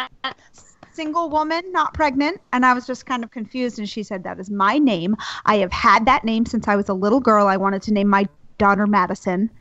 single 0.91 1.29
woman, 1.29 1.71
not 1.71 1.93
pregnant, 1.93 2.41
and 2.51 2.65
I 2.65 2.73
was 2.73 2.87
just 2.87 3.05
kind 3.05 3.23
of 3.23 3.29
confused 3.29 3.77
and 3.77 3.87
she 3.87 4.01
said 4.01 4.23
that 4.23 4.39
is 4.39 4.49
my 4.49 4.79
name. 4.79 5.15
I 5.45 5.57
have 5.57 5.71
had 5.71 6.07
that 6.07 6.23
name 6.23 6.47
since 6.47 6.67
I 6.67 6.75
was 6.75 6.89
a 6.89 6.95
little 6.95 7.19
girl. 7.19 7.45
I 7.45 7.57
wanted 7.57 7.83
to 7.83 7.93
name 7.93 8.07
my 8.07 8.27
daughter 8.57 8.87
Madison 8.87 9.51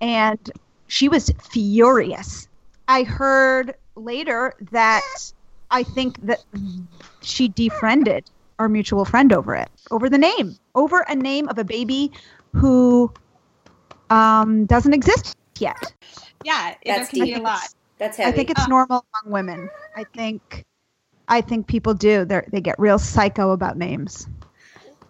and 0.00 0.50
she 0.86 1.10
was 1.10 1.30
furious. 1.50 2.48
I 2.88 3.02
heard 3.02 3.74
later 3.94 4.54
that 4.70 5.02
I 5.70 5.82
think 5.82 6.24
that 6.24 6.42
she 7.20 7.48
defriended 7.48 8.30
our 8.58 8.68
mutual 8.68 9.04
friend 9.04 9.32
over 9.32 9.54
it, 9.54 9.68
over 9.90 10.08
the 10.08 10.18
name, 10.18 10.56
over 10.74 11.00
a 11.08 11.14
name 11.14 11.48
of 11.48 11.58
a 11.58 11.64
baby 11.64 12.10
who 12.52 13.12
um, 14.10 14.66
doesn't 14.66 14.94
exist 14.94 15.36
yet. 15.58 15.92
Yeah, 16.44 16.74
That's 16.84 17.10
there 17.10 17.24
can 17.24 17.24
be 17.24 17.32
a 17.34 17.40
lot. 17.40 17.68
That's 17.98 18.18
I 18.18 18.32
think 18.32 18.50
it's 18.50 18.68
normal 18.68 19.04
among 19.24 19.32
women. 19.32 19.70
I 19.96 20.04
think, 20.04 20.64
I 21.28 21.40
think 21.40 21.66
people 21.66 21.94
do. 21.94 22.24
They 22.24 22.42
they 22.50 22.60
get 22.60 22.78
real 22.78 22.98
psycho 22.98 23.52
about 23.52 23.76
names. 23.76 24.28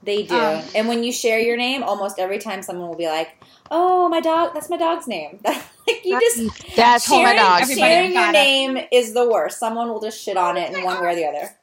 They 0.03 0.23
do. 0.23 0.37
Um, 0.37 0.63
and 0.75 0.89
when 0.89 1.03
you 1.03 1.13
share 1.13 1.41
your 1.41 1.57
name, 1.57 1.83
almost 1.83 2.21
every 2.21 2.39
time 2.39 2.63
someone 2.63 2.89
will 2.89 2.97
be 2.97 3.09
like, 3.09 3.43
"Oh, 3.73 4.09
my 4.09 4.21
dog. 4.21 4.55
That's 4.55 4.71
my 4.71 4.77
dog's 4.77 5.09
name." 5.09 5.41
like 5.45 6.05
you 6.05 6.19
just 6.19 6.77
That's 6.77 7.09
my 7.09 7.17
sharing, 7.17 7.37
dog. 7.37 7.63
Everybody 7.63 7.91
sharing 7.91 8.13
your 8.15 8.33
name 8.33 8.79
is 8.93 9.15
the 9.15 9.29
worst. 9.29 9.59
Someone 9.59 9.89
will 9.89 10.01
just 10.01 10.23
shit 10.23 10.37
on 10.37 10.57
it 10.57 10.73
in 10.73 10.83
one 10.85 11.03
way 11.03 11.13
or 11.13 11.15
the 11.17 11.27
other. 11.27 11.56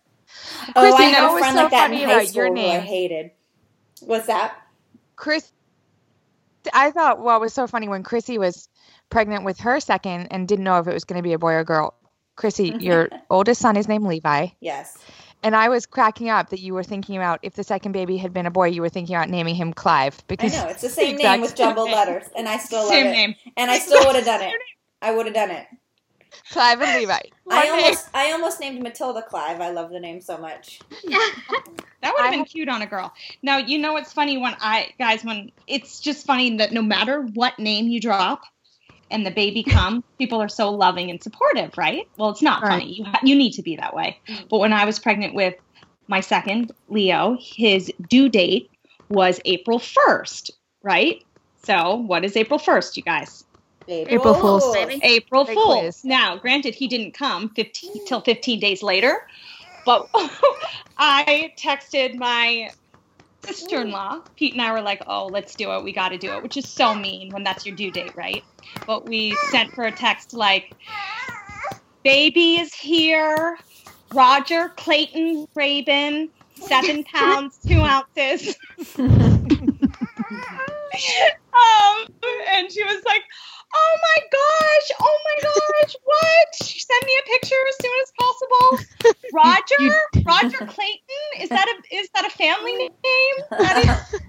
Oh, 0.76 0.96
I 0.96 1.12
know 1.12 1.14
had 1.14 1.24
a 1.36 1.38
friend 1.40 1.56
so 1.56 1.62
like 1.64 1.72
that 1.72 1.92
in 1.92 2.10
high 2.10 2.26
school 2.26 2.44
your 2.44 2.56
who 2.56 2.62
I 2.62 2.80
hated. 2.80 3.32
What's 4.02 4.28
that? 4.28 4.56
Chris, 5.16 5.52
I 6.74 6.92
thought, 6.92 7.22
well, 7.22 7.38
it 7.38 7.42
was 7.42 7.54
so 7.54 7.68
funny 7.68 7.88
when 7.88 8.04
Chrissy 8.04 8.38
was 8.38 8.70
pregnant 9.10 9.44
with 9.44 9.60
her 9.62 9.80
second 9.80 10.28
and 10.32 10.48
didn't 10.48 10.66
know 10.66 10.80
if 10.80 10.88
it 10.88 10.94
was 10.94 11.04
going 11.06 11.18
to 11.18 11.24
be 11.24 11.34
a 11.34 11.40
boy 11.40 11.54
or 11.54 11.64
girl. 11.64 11.96
Chrissy, 12.36 12.76
your 12.80 13.10
oldest 13.30 13.62
son 13.62 13.78
is 13.78 13.88
named 13.88 14.06
Levi. 14.06 14.48
Yes. 14.60 14.98
And 15.44 15.56
I 15.56 15.68
was 15.70 15.86
cracking 15.86 16.30
up 16.30 16.50
that 16.52 16.62
you 16.62 16.74
were 16.74 16.84
thinking 16.84 17.18
about 17.18 17.40
if 17.44 17.54
the 17.54 17.66
second 17.66 17.92
baby 17.92 18.16
had 18.16 18.32
been 18.34 18.46
a 18.46 18.52
boy, 18.52 18.68
you 18.68 18.82
were 18.82 18.90
thinking 18.90 19.16
about 19.16 19.30
naming 19.30 19.56
him 19.56 19.74
Clive. 19.74 20.18
I 20.20 20.24
Because 20.28 20.54
know 20.54 20.68
it's 20.70 20.82
the 20.82 20.90
same 21.02 21.18
name 21.18 21.42
with 21.42 21.56
jumbled 21.56 21.92
letters, 21.92 22.24
and 22.36 22.48
I 22.48 22.58
still 22.58 22.80
love 22.80 22.90
Same 22.90 23.08
it. 23.08 23.12
name. 23.12 23.36
And 23.58 23.70
I 23.70 23.80
still 23.80 24.06
would 24.06 24.16
have 24.16 24.26
done 24.26 24.42
it. 24.42 24.54
I 25.02 25.14
would 25.14 25.26
have 25.26 25.36
done 25.36 25.52
it. 25.52 25.68
Clive 26.52 26.82
and 26.82 27.00
Levi. 27.00 27.20
I 27.50 27.70
almost, 27.70 28.10
I 28.14 28.32
almost 28.32 28.60
named 28.60 28.82
Matilda 28.82 29.22
Clive. 29.22 29.62
I 29.62 29.70
love 29.72 29.92
the 29.92 30.00
name 30.00 30.22
so 30.22 30.38
much. 30.38 30.80
That 32.02 32.14
would 32.16 32.22
have 32.24 32.32
been 32.34 32.44
cute 32.44 32.68
on 32.68 32.82
a 32.82 32.86
girl. 32.86 33.14
Now 33.42 33.58
you 33.60 33.78
know 33.78 33.94
what's 33.94 34.12
funny 34.12 34.38
when 34.38 34.54
I 34.60 34.90
guys 35.00 35.24
when 35.24 35.54
it's 35.68 36.02
just 36.02 36.26
funny 36.26 36.58
that 36.58 36.74
no 36.74 36.82
matter 36.82 37.22
what 37.22 37.58
name 37.60 37.88
you 37.88 38.02
drop 38.02 38.42
and 39.10 39.26
the 39.26 39.32
baby 39.32 39.64
comes, 39.70 40.04
people 40.18 40.42
are 40.42 40.50
so 40.50 40.70
loving 40.72 41.10
and 41.10 41.24
supportive, 41.24 41.78
right? 41.78 42.06
Well, 42.18 42.32
it's 42.32 42.42
not 42.42 42.62
Right. 42.62 42.72
funny. 42.72 42.94
You 42.96 43.06
ha- 43.06 43.22
you 43.24 43.36
need 43.38 43.54
to 43.54 43.62
be 43.62 43.78
that 43.78 43.96
way. 43.96 44.20
But 44.50 44.60
when 44.60 44.74
I 44.74 44.84
was 44.84 45.00
pregnant 45.00 45.34
with 45.34 45.56
my 46.10 46.20
second 46.20 46.74
Leo, 46.90 47.38
his 47.40 47.90
due 48.10 48.28
date 48.28 48.70
was 49.10 49.40
April 49.46 49.80
first, 49.80 50.52
right? 50.82 51.24
So 51.64 51.96
what 51.96 52.26
is 52.26 52.36
April 52.36 52.60
first, 52.60 52.98
you 52.98 53.04
guys? 53.04 53.43
April 53.88 54.34
Fool's, 54.34 54.74
baby. 54.74 55.00
April 55.04 55.46
Big 55.46 55.56
Fool's. 55.56 55.82
quiz. 55.82 56.06
Now, 56.06 56.38
granted, 56.38 56.76
he 56.76 56.88
didn't 56.88 57.14
come 57.14 57.50
15, 57.50 58.06
till 58.06 58.22
15 58.22 58.60
days 58.60 58.84
later, 58.84 59.26
but 59.86 60.10
I 60.98 61.54
texted 61.58 62.16
my 62.16 62.72
sister 63.46 63.82
in 63.82 63.92
law. 63.92 64.22
Pete 64.38 64.54
and 64.54 64.62
I 64.62 64.72
were 64.72 64.82
like, 64.82 65.02
oh, 65.08 65.28
let's 65.28 65.56
do 65.56 65.72
it. 65.72 65.84
We 65.84 65.92
got 65.92 66.10
to 66.10 66.18
do 66.18 66.32
it, 66.32 66.44
which 66.44 66.58
is 66.58 66.68
so 66.70 66.96
mean 66.96 67.32
when 67.32 67.44
that's 67.44 67.66
your 67.66 67.76
due 67.76 67.92
date, 67.92 68.16
right? 68.16 68.44
But 68.88 69.08
we 69.08 69.36
sent 69.50 69.74
her 69.76 69.84
a 69.84 69.92
text 69.92 70.34
like, 70.34 70.74
baby 72.04 72.56
is 72.56 72.74
here. 72.74 73.58
Roger 74.14 74.70
Clayton 74.78 75.48
Rabin, 75.56 76.30
seven 76.56 77.04
pounds, 77.14 77.58
two 77.68 77.82
ounces. 77.82 78.56
um, 81.54 82.08
and 82.50 82.72
she 82.72 82.84
was 82.84 83.04
like, 83.06 83.24
"Oh 83.74 83.98
my 84.02 84.20
gosh! 84.32 84.98
Oh 85.02 85.18
my 85.26 85.38
gosh! 85.42 85.96
What?" 86.04 86.48
She 86.64 86.80
sent 86.80 87.06
me 87.06 87.12
a 87.20 87.30
picture 87.30 87.56
as 87.70 87.76
soon 87.82 87.92
as 88.02 88.12
possible. 88.20 89.16
Roger, 89.34 90.24
Roger 90.26 90.66
Clayton. 90.66 91.42
Is 91.42 91.50
that 91.50 91.68
a 91.68 91.96
is 91.96 92.10
that 92.16 92.26
a 92.26 92.30
family 92.30 92.78
name? 92.78 93.36
That 93.52 94.08
is- 94.14 94.22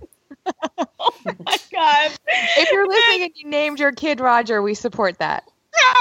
oh 0.98 1.10
my 1.24 1.56
god! 1.72 2.10
If 2.28 2.70
you're 2.72 2.88
listening 2.88 3.22
and 3.24 3.32
you 3.34 3.48
named 3.48 3.78
your 3.80 3.92
kid 3.92 4.20
Roger, 4.20 4.62
we 4.62 4.74
support 4.74 5.18
that. 5.18 5.44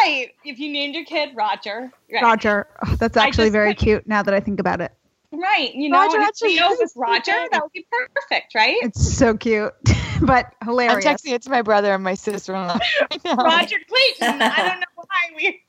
right, 0.02 0.32
if 0.46 0.60
you 0.60 0.72
named 0.72 0.96
your 0.96 1.06
kid 1.06 1.30
Roger, 1.36 1.92
right? 2.12 2.24
Roger. 2.24 2.68
Oh, 2.86 2.96
that's 2.96 3.18
actually 3.18 3.50
very 3.50 3.74
put- 3.74 3.84
cute. 3.84 4.08
Now 4.08 4.24
that 4.24 4.34
I 4.34 4.40
think 4.40 4.60
about 4.60 4.82
it, 4.82 4.92
Right, 5.32 5.74
you 5.74 5.90
know, 5.90 5.98
Roger 6.00 6.18
and 6.18 6.24
if 6.24 6.28
actually 6.30 6.56
Leo 6.56 6.70
is 6.72 6.80
was 6.80 6.94
Roger, 6.96 7.32
that 7.52 7.62
would 7.64 7.72
be 7.72 7.88
perfect, 8.16 8.54
right? 8.54 8.76
it's 8.82 9.18
so 9.18 9.36
cute, 9.36 9.74
but 10.22 10.54
hilarious. 10.64 11.06
I'm 11.06 11.16
texting 11.16 11.34
it 11.34 11.42
to 11.44 11.50
my 11.50 11.62
brother 11.62 11.94
and 11.94 12.04
my 12.04 12.14
sister-in-law. 12.14 12.80
Roger 13.26 13.78
Clayton. 13.88 14.42
I 14.42 14.68
don't 14.70 14.80
know 14.80 14.86
why 14.96 15.36
we. 15.36 15.64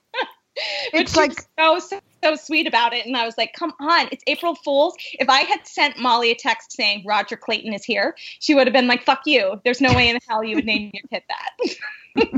It's 0.93 1.13
she 1.15 1.19
like- 1.21 1.31
was 1.59 1.81
so, 1.91 1.97
so 1.97 2.01
so 2.23 2.37
sweet 2.37 2.67
about 2.67 2.95
it, 2.95 3.05
and 3.07 3.17
I 3.17 3.27
was 3.27 3.37
like, 3.37 3.53
"Come 3.55 3.73
on, 3.81 4.09
it's 4.13 4.23
April 4.27 4.55
Fools." 4.55 4.95
If 5.15 5.29
I 5.29 5.41
had 5.41 5.67
sent 5.67 5.99
Molly 5.99 6.31
a 6.31 6.35
text 6.35 6.73
saying 6.73 7.05
Roger 7.07 7.37
Clayton 7.37 7.75
is 7.75 7.85
here, 7.85 8.15
she 8.39 8.55
would 8.55 8.67
have 8.67 8.73
been 8.73 8.87
like, 8.87 9.03
"Fuck 9.03 9.23
you." 9.27 9.61
There's 9.65 9.81
no 9.81 9.93
way 9.93 10.09
in 10.09 10.19
hell 10.29 10.43
you 10.45 10.55
would 10.57 10.65
name 10.65 10.91
your 10.95 11.03
kid 11.11 11.23
that. 11.29 12.31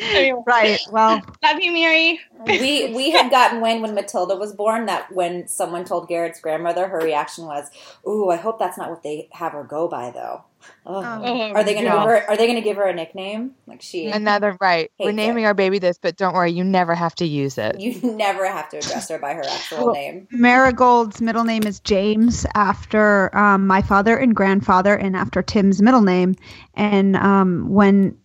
Anyway, 0.00 0.42
Right. 0.46 0.78
Well, 0.92 1.20
love 1.42 1.60
you, 1.60 1.72
Mary. 1.72 2.20
we 2.46 2.92
we 2.94 3.10
had 3.10 3.30
gotten 3.30 3.60
wind 3.60 3.82
when 3.82 3.94
Matilda 3.94 4.36
was 4.36 4.52
born 4.52 4.86
that 4.86 5.10
when 5.12 5.48
someone 5.48 5.84
told 5.84 6.08
Garrett's 6.08 6.40
grandmother, 6.40 6.86
her 6.86 6.98
reaction 6.98 7.46
was, 7.46 7.70
"Ooh, 8.06 8.30
I 8.30 8.36
hope 8.36 8.58
that's 8.58 8.78
not 8.78 8.88
what 8.90 9.02
they 9.02 9.28
have 9.32 9.52
her 9.52 9.64
go 9.64 9.88
by, 9.88 10.10
though." 10.10 10.44
Ugh. 10.86 11.04
Oh. 11.04 11.52
are 11.52 11.64
they 11.64 11.74
going 11.74 11.84
to 11.84 11.90
no. 11.90 11.98
give 11.98 12.06
her? 12.08 12.30
Are 12.30 12.36
they 12.36 12.46
going 12.46 12.56
to 12.58 12.62
give 12.62 12.76
her 12.76 12.86
a 12.86 12.94
nickname? 12.94 13.54
Like 13.66 13.82
she, 13.82 14.06
Another 14.06 14.56
right. 14.60 14.90
We're 14.98 15.06
Hates 15.06 15.16
naming 15.16 15.44
our 15.46 15.54
baby 15.54 15.78
this, 15.78 15.98
but 15.98 16.16
don't 16.16 16.34
worry, 16.34 16.52
you 16.52 16.64
never 16.64 16.94
have 16.94 17.14
to 17.16 17.26
use 17.26 17.58
it. 17.58 17.80
you 17.80 18.00
never 18.16 18.46
have 18.46 18.68
to 18.70 18.78
address 18.78 19.08
her 19.08 19.18
by 19.18 19.34
her 19.34 19.42
actual 19.44 19.86
Well, 19.86 19.94
name. 19.94 20.28
Marigold's 20.30 21.20
middle 21.20 21.44
name 21.44 21.64
is 21.64 21.80
James 21.80 22.46
after 22.54 23.34
um, 23.36 23.66
my 23.66 23.82
father 23.82 24.16
and 24.16 24.34
grandfather, 24.34 24.94
and 24.94 25.16
after 25.16 25.42
Tim's 25.42 25.80
middle 25.82 26.02
name. 26.02 26.34
And 26.74 27.16
um, 27.16 27.68
when 27.68 28.16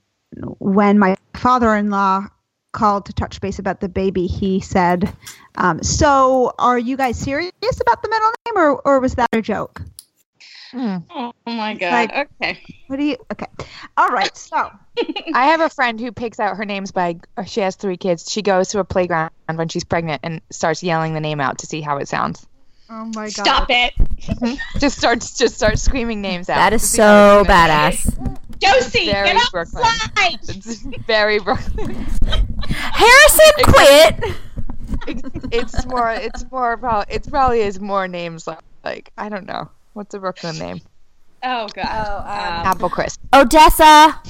when 0.59 0.99
my 0.99 1.15
father-in-law 1.35 2.27
called 2.73 3.05
to 3.05 3.13
touch 3.13 3.39
base 3.39 3.57
about 3.57 3.79
the 3.79 3.87
baby, 3.87 4.27
he 4.27 4.59
said, 4.59 5.15
um, 5.55 5.81
"So, 5.83 6.53
are 6.59 6.77
you 6.77 6.97
guys 6.97 7.17
serious 7.17 7.51
about 7.81 8.01
the 8.03 8.09
middle 8.09 8.31
name, 8.45 8.57
or 8.57 8.81
or 8.85 8.99
was 8.99 9.15
that 9.15 9.29
a 9.33 9.41
joke?" 9.41 9.81
Hmm. 10.75 10.97
Oh 11.09 11.31
my 11.45 11.73
god. 11.73 11.91
Like- 12.11 12.29
okay. 12.41 12.59
What 12.87 12.97
do 12.97 13.03
you? 13.05 13.17
Okay, 13.31 13.45
all 13.95 14.09
right. 14.09 14.35
So, 14.35 14.55
I 15.33 15.47
have 15.47 15.61
a 15.61 15.69
friend 15.69 15.99
who 15.99 16.11
picks 16.11 16.37
out 16.39 16.57
her 16.57 16.65
names 16.65 16.91
by. 16.91 17.15
She 17.45 17.61
has 17.61 17.75
three 17.77 17.95
kids. 17.97 18.29
She 18.29 18.41
goes 18.41 18.67
to 18.69 18.79
a 18.79 18.83
playground 18.83 19.31
when 19.53 19.69
she's 19.69 19.85
pregnant 19.85 20.19
and 20.23 20.41
starts 20.49 20.83
yelling 20.83 21.13
the 21.13 21.21
name 21.21 21.39
out 21.39 21.59
to 21.59 21.65
see 21.65 21.79
how 21.81 21.97
it 21.97 22.07
sounds. 22.09 22.45
oh 22.89 23.05
my 23.15 23.25
god, 23.25 23.31
Stop 23.31 23.67
it, 23.69 23.93
Just 24.79 24.97
starts, 24.97 25.37
just 25.37 25.55
starts 25.55 25.81
screaming 25.81 26.21
names 26.21 26.49
out. 26.49 26.57
That 26.57 26.73
is 26.73 26.81
to 26.81 26.87
see 26.87 27.01
how 27.01 27.43
so 27.43 27.49
badass. 27.49 28.39
Josie. 28.59 29.05
very 29.11 29.29
Get 29.33 29.51
Brooklyn. 29.51 29.83
outside. 29.85 30.39
be. 30.41 30.53
It's 30.59 30.81
very 31.07 31.39
Brooklyn. 31.39 32.05
Harrison, 32.67 33.51
quit. 33.63 34.35
It's, 35.07 35.47
it's 35.51 35.85
more. 35.85 36.11
It's 36.11 36.45
more. 36.51 36.77
Probably. 36.77 37.13
It's 37.15 37.27
probably 37.29 37.61
is 37.61 37.79
more 37.79 38.07
names 38.07 38.47
like, 38.47 38.59
like 38.83 39.11
I 39.17 39.29
don't 39.29 39.45
know. 39.45 39.69
What's 39.95 40.13
a 40.13 40.19
Brooklyn 40.19 40.57
name? 40.59 40.81
Oh 41.41 41.67
god. 41.73 41.85
Oh, 41.87 42.17
um, 42.19 42.65
Apple 42.67 42.89
Crisp. 42.89 43.21
Odessa, 43.33 44.21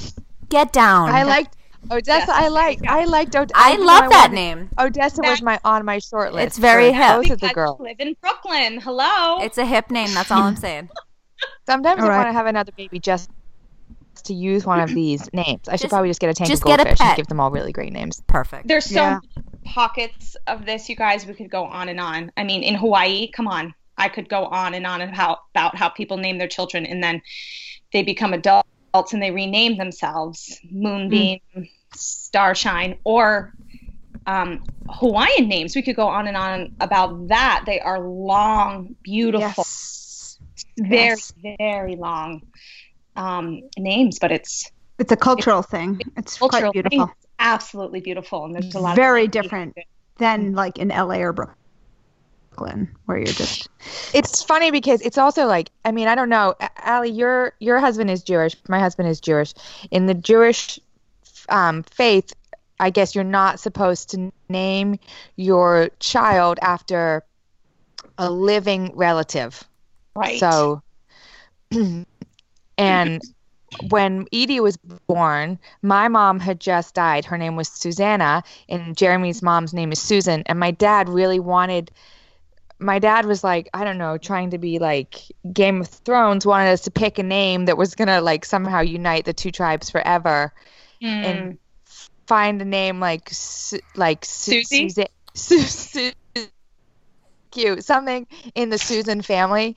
get 0.48 0.72
down. 0.72 1.08
I 1.10 1.24
liked 1.24 1.56
Odessa. 1.90 2.32
I 2.32 2.46
liked. 2.48 2.86
I 2.86 3.04
liked 3.04 3.34
Odessa. 3.34 3.52
I 3.58 3.76
love 3.76 4.08
that 4.10 4.30
name. 4.32 4.68
Odessa 4.78 5.22
was 5.22 5.42
my 5.42 5.58
on 5.64 5.84
my 5.84 5.98
short 5.98 6.32
list. 6.32 6.46
It's 6.46 6.58
very 6.58 6.92
hip. 6.92 7.16
Both 7.16 7.30
of 7.30 7.40
the 7.40 7.48
girls. 7.48 7.80
live 7.80 7.96
in 7.98 8.14
Brooklyn. 8.20 8.80
Hello. 8.80 9.40
It's 9.42 9.58
a 9.58 9.66
hip 9.66 9.90
name. 9.90 10.14
That's 10.14 10.30
all 10.30 10.42
I'm 10.42 10.54
saying. 10.56 10.88
Sometimes 11.66 12.00
All 12.00 12.06
I 12.06 12.10
right. 12.10 12.16
want 12.18 12.28
to 12.28 12.32
have 12.32 12.46
another 12.46 12.72
baby 12.76 12.98
just 13.00 13.28
to 14.24 14.32
use 14.32 14.64
one 14.64 14.78
of 14.80 14.88
these 14.94 15.28
names. 15.32 15.68
I 15.68 15.72
should 15.72 15.82
Just- 15.82 15.90
probably 15.90 16.10
just 16.10 16.20
get 16.20 16.30
a 16.30 16.34
tank 16.34 16.48
just 16.48 16.62
of 16.62 16.66
get 16.68 16.80
a 16.80 16.84
goldfish 16.84 17.00
and 17.00 17.08
pet. 17.08 17.16
give 17.16 17.26
them 17.26 17.40
all 17.40 17.50
really 17.50 17.72
great 17.72 17.92
names. 17.92 18.22
Perfect. 18.28 18.68
There's 18.68 18.86
so 18.86 18.94
Yeah. 19.00 19.18
many 19.36 19.46
pockets 19.64 20.36
of 20.46 20.64
this, 20.64 20.88
you 20.88 20.94
guys. 20.96 21.26
We 21.26 21.34
could 21.34 21.50
go 21.50 21.64
on 21.64 21.88
and 21.88 22.00
on. 22.00 22.30
I 22.36 22.44
mean, 22.44 22.62
in 22.62 22.74
Hawaii, 22.76 23.28
come 23.28 23.48
on, 23.48 23.74
I 23.98 24.08
could 24.08 24.28
go 24.28 24.44
on 24.46 24.74
and 24.74 24.86
on 24.86 25.00
about 25.00 25.38
about 25.54 25.76
how 25.76 25.88
people 25.88 26.16
name 26.18 26.38
their 26.38 26.48
children 26.48 26.84
and 26.86 27.02
then 27.02 27.22
they 27.92 28.02
become 28.02 28.32
adults 28.32 28.66
and 29.12 29.22
they 29.22 29.30
rename 29.30 29.76
themselves 29.76 30.58
Moonbeam, 30.70 31.38
Starshine, 31.94 32.98
or 33.04 33.52
um, 34.26 34.62
Hawaiian 34.88 35.48
names. 35.48 35.74
We 35.76 35.82
could 35.82 35.96
go 35.96 36.08
on 36.08 36.26
and 36.26 36.36
on 36.36 36.72
about 36.80 37.28
that. 37.28 37.64
They 37.66 37.80
are 37.80 38.00
long, 38.00 38.96
beautiful, 39.02 39.64
Yes. 39.66 40.38
very, 40.78 41.16
Yes. 41.16 41.32
very 41.58 41.96
long 41.96 42.42
um, 43.16 43.62
names, 43.78 44.18
but 44.18 44.32
it's 44.32 44.70
It's 44.98 45.12
a 45.12 45.16
cultural 45.16 45.62
thing. 45.62 46.00
It's 46.16 46.38
cultural. 46.38 46.72
quite 46.72 46.72
beautiful. 46.72 47.04
It's 47.04 47.26
absolutely 47.38 48.00
beautiful, 48.00 48.44
and 48.44 48.54
there's 48.54 48.74
a 48.74 48.80
lot 48.80 48.96
Very 48.96 49.28
different 49.28 49.76
than 50.18 50.54
like 50.54 50.78
in 50.78 50.88
LA 50.88 51.16
or 51.16 51.32
Brooklyn, 51.32 51.56
where 53.04 53.18
you're 53.18 53.26
just 53.26 53.68
It's 54.14 54.42
funny 54.42 54.70
because 54.70 55.00
it's 55.00 55.18
also 55.18 55.46
like 55.46 55.70
I 55.84 55.92
mean 55.92 56.08
I 56.08 56.14
don't 56.14 56.28
know, 56.28 56.54
Allie, 56.78 57.10
your 57.10 57.52
your 57.60 57.78
husband 57.78 58.10
is 58.10 58.22
Jewish, 58.22 58.56
my 58.68 58.80
husband 58.80 59.08
is 59.08 59.20
Jewish. 59.20 59.54
In 59.90 60.06
the 60.06 60.14
Jewish 60.14 60.78
um, 61.48 61.82
faith, 61.82 62.34
I 62.80 62.90
guess 62.90 63.14
you're 63.14 63.24
not 63.24 63.60
supposed 63.60 64.10
to 64.10 64.32
name 64.48 64.98
your 65.36 65.90
child 66.00 66.58
after 66.62 67.24
a 68.18 68.30
living 68.30 68.92
relative. 68.94 69.62
right. 70.14 70.38
So, 70.38 70.82
and 72.78 73.22
when 73.88 74.26
Edie 74.32 74.60
was 74.60 74.76
born, 74.76 75.58
my 75.82 76.08
mom 76.08 76.40
had 76.40 76.60
just 76.60 76.94
died. 76.94 77.24
Her 77.24 77.38
name 77.38 77.56
was 77.56 77.68
Susanna, 77.68 78.42
and 78.68 78.96
Jeremy's 78.96 79.42
mom's 79.42 79.74
name 79.74 79.92
is 79.92 80.00
Susan. 80.00 80.42
And 80.46 80.58
my 80.58 80.70
dad 80.70 81.08
really 81.08 81.40
wanted, 81.40 81.90
my 82.78 82.98
dad 82.98 83.26
was 83.26 83.42
like, 83.42 83.68
I 83.72 83.84
don't 83.84 83.98
know, 83.98 84.18
trying 84.18 84.50
to 84.50 84.58
be 84.58 84.78
like 84.78 85.22
Game 85.52 85.80
of 85.80 85.88
Thrones, 85.88 86.44
wanted 86.44 86.70
us 86.70 86.82
to 86.82 86.90
pick 86.90 87.18
a 87.18 87.22
name 87.22 87.64
that 87.66 87.76
was 87.76 87.94
going 87.94 88.08
to 88.08 88.20
like 88.20 88.44
somehow 88.44 88.80
unite 88.80 89.24
the 89.24 89.32
two 89.32 89.50
tribes 89.50 89.90
forever. 89.90 90.52
Mm. 91.02 91.08
and 91.08 91.58
find 92.26 92.60
a 92.62 92.64
name 92.64 93.00
like 93.00 93.28
Su- 93.30 93.80
like 93.96 94.24
Su- 94.24 94.62
Susie? 94.64 94.88
Susa- 94.88 95.08
Su- 95.34 96.12
Su- 96.34 96.46
cute 97.50 97.84
something 97.84 98.26
in 98.54 98.70
the 98.70 98.78
Susan 98.78 99.22
family 99.22 99.76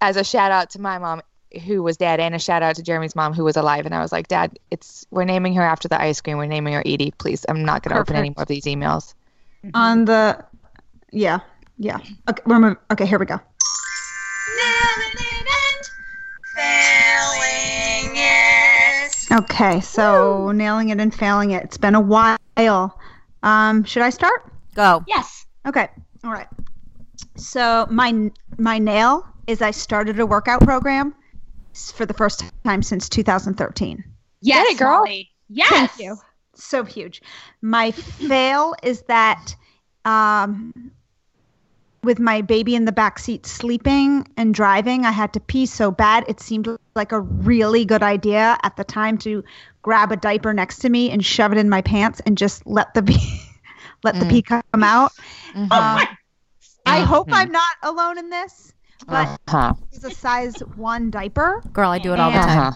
as 0.00 0.16
a 0.16 0.24
shout 0.24 0.50
out 0.50 0.70
to 0.70 0.80
my 0.80 0.98
mom 0.98 1.20
who 1.66 1.82
was 1.82 1.96
dead 1.96 2.20
and 2.20 2.34
a 2.34 2.38
shout 2.38 2.62
out 2.62 2.76
to 2.76 2.82
Jeremy's 2.82 3.14
mom 3.14 3.32
who 3.32 3.44
was 3.44 3.56
alive. 3.56 3.86
And 3.86 3.94
I 3.94 4.00
was 4.00 4.12
like 4.12 4.28
dad 4.28 4.58
it's 4.70 5.06
we're 5.10 5.24
naming 5.24 5.54
her 5.54 5.62
after 5.62 5.88
the 5.88 6.00
ice 6.00 6.20
cream. 6.20 6.38
We're 6.38 6.46
naming 6.46 6.74
her 6.74 6.82
Edie. 6.84 7.12
Please 7.18 7.44
I'm 7.48 7.64
not 7.64 7.82
going 7.82 7.94
to 7.94 8.00
open 8.00 8.16
any 8.16 8.30
more 8.30 8.42
of 8.42 8.48
these 8.48 8.64
emails. 8.64 9.14
On 9.74 10.04
the 10.04 10.44
yeah 11.12 11.40
yeah 11.78 11.98
okay 12.28 12.42
we're 12.46 12.56
mov- 12.56 12.76
okay 12.90 13.06
here 13.06 13.18
we 13.18 13.26
go 13.26 13.40
okay 19.32 19.80
so 19.80 20.50
nailing 20.52 20.88
it 20.90 21.00
and 21.00 21.14
failing 21.14 21.50
it 21.50 21.64
it's 21.64 21.76
been 21.76 21.94
a 21.94 22.00
while 22.00 22.38
um 23.42 23.84
should 23.84 24.02
i 24.02 24.10
start 24.10 24.52
Go. 24.74 25.02
yes. 25.06 25.46
okay 25.66 25.88
all 26.24 26.32
right 26.32 26.48
so 27.36 27.86
my 27.90 28.30
my 28.58 28.78
nail 28.78 29.26
is 29.46 29.60
i 29.62 29.70
started 29.70 30.18
a 30.20 30.26
workout 30.26 30.60
program 30.60 31.14
for 31.94 32.06
the 32.06 32.14
first 32.14 32.44
time 32.64 32.82
since 32.82 33.08
2013 33.08 34.02
Yes, 34.42 34.72
it, 34.72 34.78
girl. 34.78 34.98
Molly. 34.98 35.30
Yes. 35.48 35.70
Thank 35.70 35.98
you. 35.98 36.16
So 36.54 36.84
huge. 36.84 37.22
My 37.62 37.90
fail 37.90 38.74
is 38.82 39.02
that 39.08 39.54
um, 40.04 40.92
with 42.06 42.18
my 42.18 42.40
baby 42.40 42.74
in 42.74 42.86
the 42.86 42.92
back 42.92 43.18
seat 43.18 43.44
sleeping 43.44 44.26
and 44.36 44.54
driving, 44.54 45.04
I 45.04 45.10
had 45.10 45.34
to 45.34 45.40
pee 45.40 45.66
so 45.66 45.90
bad. 45.90 46.24
It 46.28 46.40
seemed 46.40 46.68
like 46.94 47.12
a 47.12 47.20
really 47.20 47.84
good 47.84 48.02
idea 48.02 48.56
at 48.62 48.76
the 48.76 48.84
time 48.84 49.18
to 49.18 49.44
grab 49.82 50.12
a 50.12 50.16
diaper 50.16 50.54
next 50.54 50.78
to 50.78 50.88
me 50.88 51.10
and 51.10 51.24
shove 51.24 51.52
it 51.52 51.58
in 51.58 51.68
my 51.68 51.82
pants 51.82 52.20
and 52.24 52.38
just 52.38 52.66
let 52.66 52.94
the 52.94 53.02
pee, 53.02 53.40
let 54.04 54.18
the 54.18 54.26
pee 54.26 54.42
come 54.42 54.62
out. 54.82 55.12
Mhm. 55.54 55.70
Um, 55.70 56.06
I 56.86 57.00
hope 57.00 57.28
Mhm. 57.28 57.34
I'm 57.34 57.52
not 57.52 57.74
alone 57.82 58.18
in 58.18 58.30
this, 58.30 58.72
but 59.06 59.38
uh-huh. 59.48 59.74
it's 59.92 60.04
a 60.04 60.10
size 60.10 60.54
one 60.76 61.10
diaper. 61.10 61.60
Girl, 61.72 61.90
I 61.90 61.98
do 61.98 62.12
it 62.12 62.20
all 62.20 62.30
the 62.30 62.38
time. 62.38 62.58
uh-huh. 62.58 62.72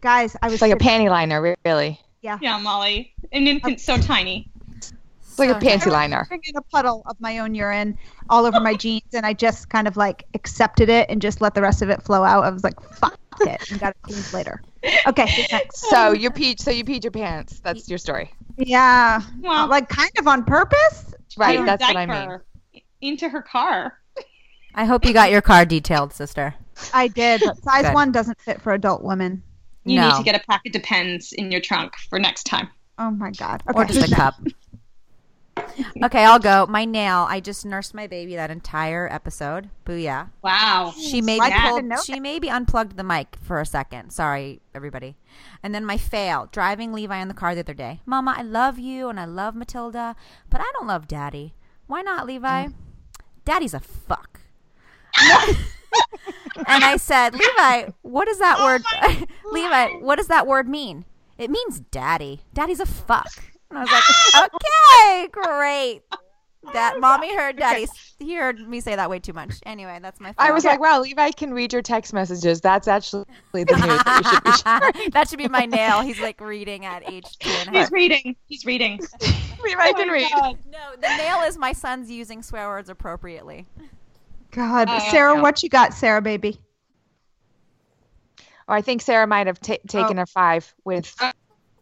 Guys, 0.00 0.36
I 0.42 0.46
was 0.46 0.54
it's 0.54 0.62
like 0.62 0.72
a 0.72 0.76
panty 0.76 1.08
liner 1.08 1.56
really 1.64 2.00
Yeah, 2.22 2.38
Yeah, 2.40 2.58
Molly. 2.58 3.14
An 3.32 3.46
infant 3.46 3.80
so 3.80 3.98
tiny. 3.98 4.50
It's 5.34 5.38
like 5.38 5.50
a 5.50 5.64
panty 5.64 5.90
liner 5.90 6.24
sitting 6.24 6.42
in 6.44 6.56
a 6.56 6.62
puddle 6.62 7.02
of 7.06 7.20
my 7.20 7.38
own 7.38 7.54
urine 7.54 7.98
all 8.30 8.46
over 8.46 8.60
my 8.60 8.74
jeans, 8.74 9.14
and 9.14 9.26
I 9.26 9.32
just 9.32 9.68
kind 9.68 9.88
of 9.88 9.96
like 9.96 10.24
accepted 10.34 10.88
it 10.88 11.10
and 11.10 11.20
just 11.20 11.40
let 11.40 11.54
the 11.54 11.62
rest 11.62 11.82
of 11.82 11.90
it 11.90 12.02
flow 12.02 12.24
out. 12.24 12.44
I 12.44 12.50
was 12.50 12.64
like, 12.64 12.80
"Fuck 12.80 13.18
it," 13.40 13.70
and 13.70 13.80
got 13.80 13.90
it 13.90 14.02
cleaned 14.02 14.32
later. 14.32 14.62
Okay, 15.06 15.46
next. 15.50 15.88
so 15.88 16.12
you 16.12 16.30
peed 16.30 16.60
so 16.60 16.70
you 16.70 16.84
peed 16.84 17.02
your 17.04 17.10
pants 17.10 17.58
that's 17.60 17.88
your 17.88 17.96
story 17.96 18.30
Yeah, 18.58 19.22
Well, 19.40 19.66
like 19.66 19.88
kind 19.88 20.10
of 20.18 20.28
on 20.28 20.44
purpose. 20.44 21.14
right 21.38 21.64
that's 21.64 21.82
what 21.82 21.96
I 21.96 22.04
mean 22.04 22.82
Into 23.00 23.28
her 23.28 23.40
car. 23.42 23.98
I 24.74 24.84
hope 24.84 25.04
you 25.04 25.12
got 25.12 25.30
your 25.30 25.40
car 25.40 25.64
detailed, 25.64 26.12
sister. 26.12 26.54
I 26.92 27.08
did, 27.08 27.40
but 27.44 27.62
size 27.62 27.84
Good. 27.84 27.94
one 27.94 28.12
doesn't 28.12 28.40
fit 28.40 28.60
for 28.60 28.72
adult 28.72 29.02
women. 29.02 29.42
You 29.84 30.00
no. 30.00 30.08
need 30.08 30.16
to 30.16 30.22
get 30.24 30.34
a 30.34 30.44
pack 30.46 30.62
of 30.66 30.72
Depends 30.72 31.32
in 31.32 31.50
your 31.52 31.60
trunk 31.60 31.94
for 32.10 32.18
next 32.18 32.44
time. 32.44 32.68
Oh 32.98 33.10
my 33.10 33.30
god. 33.30 33.62
Okay, 33.68 33.78
or 33.78 33.84
just 33.84 34.12
a 34.12 34.14
cup. 34.14 34.34
Okay, 36.02 36.24
I'll 36.24 36.38
go. 36.38 36.66
My 36.66 36.84
nail. 36.84 37.26
I 37.28 37.40
just 37.40 37.64
nursed 37.64 37.94
my 37.94 38.06
baby 38.06 38.36
that 38.36 38.50
entire 38.50 39.08
episode. 39.10 39.70
Booyah. 39.84 40.30
Wow. 40.42 40.92
She 40.96 41.20
maybe 41.20 41.46
pulled, 41.50 41.84
she 42.04 42.20
maybe 42.20 42.48
unplugged 42.48 42.96
the 42.96 43.04
mic 43.04 43.36
for 43.42 43.60
a 43.60 43.66
second. 43.66 44.10
Sorry, 44.10 44.60
everybody. 44.74 45.16
And 45.62 45.74
then 45.74 45.84
my 45.84 45.96
fail, 45.96 46.48
driving 46.52 46.92
Levi 46.92 47.20
in 47.20 47.28
the 47.28 47.34
car 47.34 47.54
the 47.54 47.60
other 47.60 47.74
day. 47.74 48.00
Mama, 48.06 48.34
I 48.36 48.42
love 48.42 48.78
you 48.78 49.08
and 49.08 49.18
I 49.18 49.24
love 49.24 49.54
Matilda, 49.54 50.16
but 50.50 50.60
I 50.60 50.70
don't 50.74 50.86
love 50.86 51.08
Daddy. 51.08 51.54
Why 51.86 52.02
not, 52.02 52.26
Levi? 52.26 52.66
Mm. 52.66 52.74
Daddy's 53.44 53.74
a 53.74 53.80
fuck. 53.80 54.40
and 56.66 56.84
I 56.84 56.96
said, 56.96 57.34
Levi, 57.34 57.90
what 58.02 58.26
does 58.26 58.38
that 58.38 58.56
oh 58.58 58.64
word? 58.64 58.82
Levi, 59.52 59.98
what 60.00 60.16
does 60.16 60.28
that 60.28 60.46
word 60.46 60.68
mean? 60.68 61.04
It 61.36 61.50
means 61.50 61.80
daddy. 61.80 62.42
Daddy's 62.52 62.80
a 62.80 62.86
fuck. 62.86 63.53
And 63.70 63.78
I 63.78 63.82
was 63.82 63.90
like, 63.90 64.50
okay, 64.54 65.28
great. 65.32 66.02
That 66.72 66.98
mommy 66.98 67.36
heard 67.36 67.58
daddy. 67.58 67.86
He 68.18 68.34
heard 68.36 68.58
me 68.58 68.80
say 68.80 68.96
that 68.96 69.10
way 69.10 69.18
too 69.18 69.34
much. 69.34 69.52
Anyway, 69.66 69.98
that's 70.00 70.18
my. 70.18 70.34
I 70.38 70.50
was 70.50 70.64
like, 70.64 70.80
wow, 70.80 70.98
Levi 71.02 71.32
can 71.32 71.52
read 71.52 71.74
your 71.74 71.82
text 71.82 72.14
messages. 72.14 72.62
That's 72.62 72.88
actually 72.88 73.26
the 73.52 73.64
news 73.64 73.76
that 73.76 74.22
you 74.24 74.30
should 74.30 74.44
be 74.44 74.52
sharing. 74.96 75.10
that 75.10 75.28
should 75.28 75.38
be 75.38 75.48
my 75.48 75.66
nail. 75.66 76.00
He's 76.00 76.20
like 76.20 76.40
reading 76.40 76.86
at 76.86 77.06
age 77.10 77.36
two 77.38 77.50
and 77.50 77.68
He's 77.70 77.78
half. 77.84 77.92
reading. 77.92 78.34
He's 78.46 78.64
reading. 78.64 78.98
Levi 79.62 79.92
can 79.92 80.08
read. 80.08 80.30
No, 80.32 80.94
the 80.98 81.16
nail 81.18 81.40
is 81.42 81.58
my 81.58 81.72
son's 81.72 82.10
using 82.10 82.42
swear 82.42 82.68
words 82.68 82.88
appropriately. 82.88 83.66
God, 84.50 84.88
Uh, 84.88 85.00
Sarah, 85.10 85.34
yeah. 85.34 85.42
what 85.42 85.62
you 85.62 85.68
got, 85.68 85.92
Sarah, 85.92 86.22
baby? 86.22 86.58
Oh, 88.66 88.72
I 88.72 88.80
think 88.80 89.02
Sarah 89.02 89.26
might 89.26 89.46
have 89.48 89.60
ta 89.60 89.74
taken 89.86 90.18
a 90.18 90.24
five 90.24 90.72
with 90.84 91.14
Oh, 91.20 91.30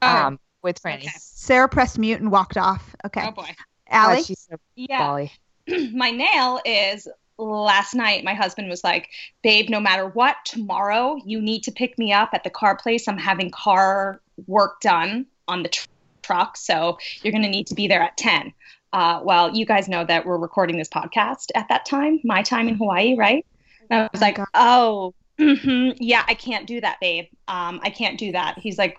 um 0.03 0.41
with 0.63 0.83
Franny. 0.83 1.03
okay. 1.03 1.11
Sarah 1.19 1.69
pressed 1.69 1.99
mute 1.99 2.21
and 2.21 2.31
walked 2.31 2.57
off. 2.57 2.95
Okay, 3.05 3.23
Oh 3.27 3.31
boy. 3.33 3.55
Allie. 3.89 4.19
Oh, 4.19 4.23
she's 4.23 4.47
so 4.51 4.57
Yeah. 4.77 4.99
Bally. 4.99 5.33
my 5.93 6.11
nail 6.11 6.61
is 6.65 7.07
last 7.39 7.95
night 7.95 8.23
my 8.25 8.35
husband 8.35 8.69
was 8.69 8.85
like 8.85 9.09
babe 9.43 9.69
no 9.69 9.81
matter 9.81 10.07
what 10.09 10.37
tomorrow 10.45 11.17
you 11.25 11.41
need 11.41 11.63
to 11.63 11.73
pick 11.73 11.99
me 11.99 12.13
up 12.13 12.31
at 12.35 12.45
the 12.45 12.51
car 12.51 12.77
place 12.77 13.09
i'm 13.09 13.19
having 13.19 13.51
car 13.51 14.21
work 14.47 14.81
done 14.81 15.27
on 15.49 15.63
the 15.63 15.69
tr- 15.69 15.89
truck 16.21 16.57
so 16.57 16.97
you're 17.23 17.33
going 17.33 17.43
to 17.43 17.49
need 17.49 17.67
to 17.67 17.75
be 17.75 17.89
there 17.89 18.03
at 18.03 18.17
10 18.17 18.53
uh, 18.93 19.21
well 19.25 19.51
you 19.57 19.65
guys 19.67 19.89
know 19.89 20.05
that 20.05 20.25
we're 20.25 20.37
recording 20.37 20.77
this 20.77 20.89
podcast 20.89 21.47
at 21.57 21.69
that 21.69 21.85
time 21.85 22.21
my 22.23 22.43
time 22.43 22.69
in 22.69 22.77
hawaii 22.77 23.17
right 23.17 23.45
and 23.91 24.03
i 24.03 24.09
was 24.13 24.21
like 24.21 24.39
oh 24.55 25.13
mhm, 25.39 25.97
yeah 25.99 26.23
i 26.29 26.35
can't 26.35 26.67
do 26.69 26.81
that 26.81 26.99
babe 27.01 27.27
um, 27.49 27.81
i 27.83 27.91
can't 27.91 28.19
do 28.19 28.31
that 28.31 28.57
he's 28.59 28.79
like 28.79 28.99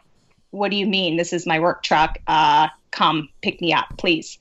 what 0.54 0.70
do 0.70 0.78
you 0.78 0.86
mean? 0.86 1.18
This 1.18 1.34
is 1.34 1.48
my 1.48 1.60
work 1.60 1.82
truck. 1.82 2.20
Uh, 2.28 2.68
come 2.92 3.28
pick 3.42 3.60
me 3.60 3.74
up 3.74 3.88
please. 3.98 4.38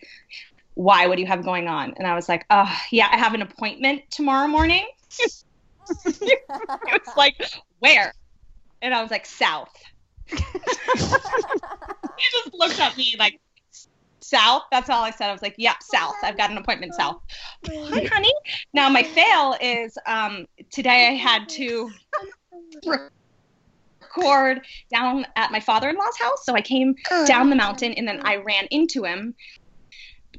Why 0.74 1.06
what 1.06 1.16
do 1.16 1.22
you 1.22 1.28
have 1.28 1.42
going 1.42 1.68
on? 1.68 1.94
And 1.96 2.06
i 2.06 2.14
was 2.14 2.28
like 2.28 2.44
oh 2.50 2.70
yeah 2.90 3.08
i 3.10 3.16
have 3.16 3.34
an 3.34 3.42
appointment 3.42 4.02
tomorrow 4.10 4.46
morning. 4.46 4.86
It 6.04 7.02
was 7.06 7.16
like 7.16 7.42
where? 7.80 8.12
And 8.82 8.94
i 8.94 9.02
was 9.02 9.10
like 9.10 9.26
south. 9.26 9.72
He 10.28 10.36
just 12.30 12.54
looked 12.54 12.78
at 12.78 12.96
me 12.96 13.16
like 13.18 13.40
south? 14.20 14.62
That's 14.70 14.90
all 14.90 15.02
i 15.02 15.10
said. 15.10 15.30
I 15.30 15.32
was 15.32 15.42
like 15.42 15.54
yep 15.56 15.76
south. 15.82 16.14
I've 16.22 16.36
got 16.36 16.50
an 16.50 16.58
appointment 16.58 16.94
south. 16.94 17.22
Hi 17.66 18.08
honey. 18.12 18.34
Now 18.74 18.90
my 18.90 19.02
fail 19.02 19.56
is 19.62 19.96
um 20.06 20.46
today 20.70 21.08
i 21.08 21.14
had 21.14 21.48
to 21.48 21.90
record 24.16 24.64
down 24.90 25.26
at 25.36 25.50
my 25.52 25.60
father-in-law's 25.60 26.18
house. 26.18 26.44
So 26.44 26.54
i 26.54 26.60
came 26.60 26.94
down 27.26 27.50
the 27.50 27.56
mountain 27.56 27.92
and 27.92 28.06
then 28.06 28.20
i 28.24 28.36
ran 28.36 28.66
into 28.70 29.04
him 29.04 29.34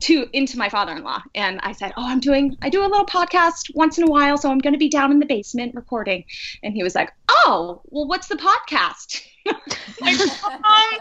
to 0.02 0.28
into 0.34 0.58
my 0.58 0.70
father-in-law. 0.70 1.22
And 1.36 1.60
i 1.64 1.72
said 1.72 1.94
oh 1.98 2.06
i'm 2.06 2.20
doing 2.20 2.58
i 2.62 2.70
do 2.70 2.82
a 2.82 2.88
little 2.88 3.06
podcast 3.06 3.74
once 3.76 3.98
in 3.98 4.04
a 4.04 4.08
while 4.08 4.38
so 4.38 4.52
i'm 4.52 4.60
going 4.60 4.74
to 4.74 4.80
be 4.80 4.90
down 4.90 5.12
in 5.12 5.20
the 5.20 5.26
basement 5.26 5.76
recording. 5.76 6.24
And 6.64 6.74
he 6.74 6.84
was 6.84 6.96
like 6.96 7.12
oh 7.30 7.82
well 7.86 8.08
what's 8.08 8.28
the 8.28 8.36
podcast? 8.36 9.24
Like, 10.00 10.20
um, 10.22 10.56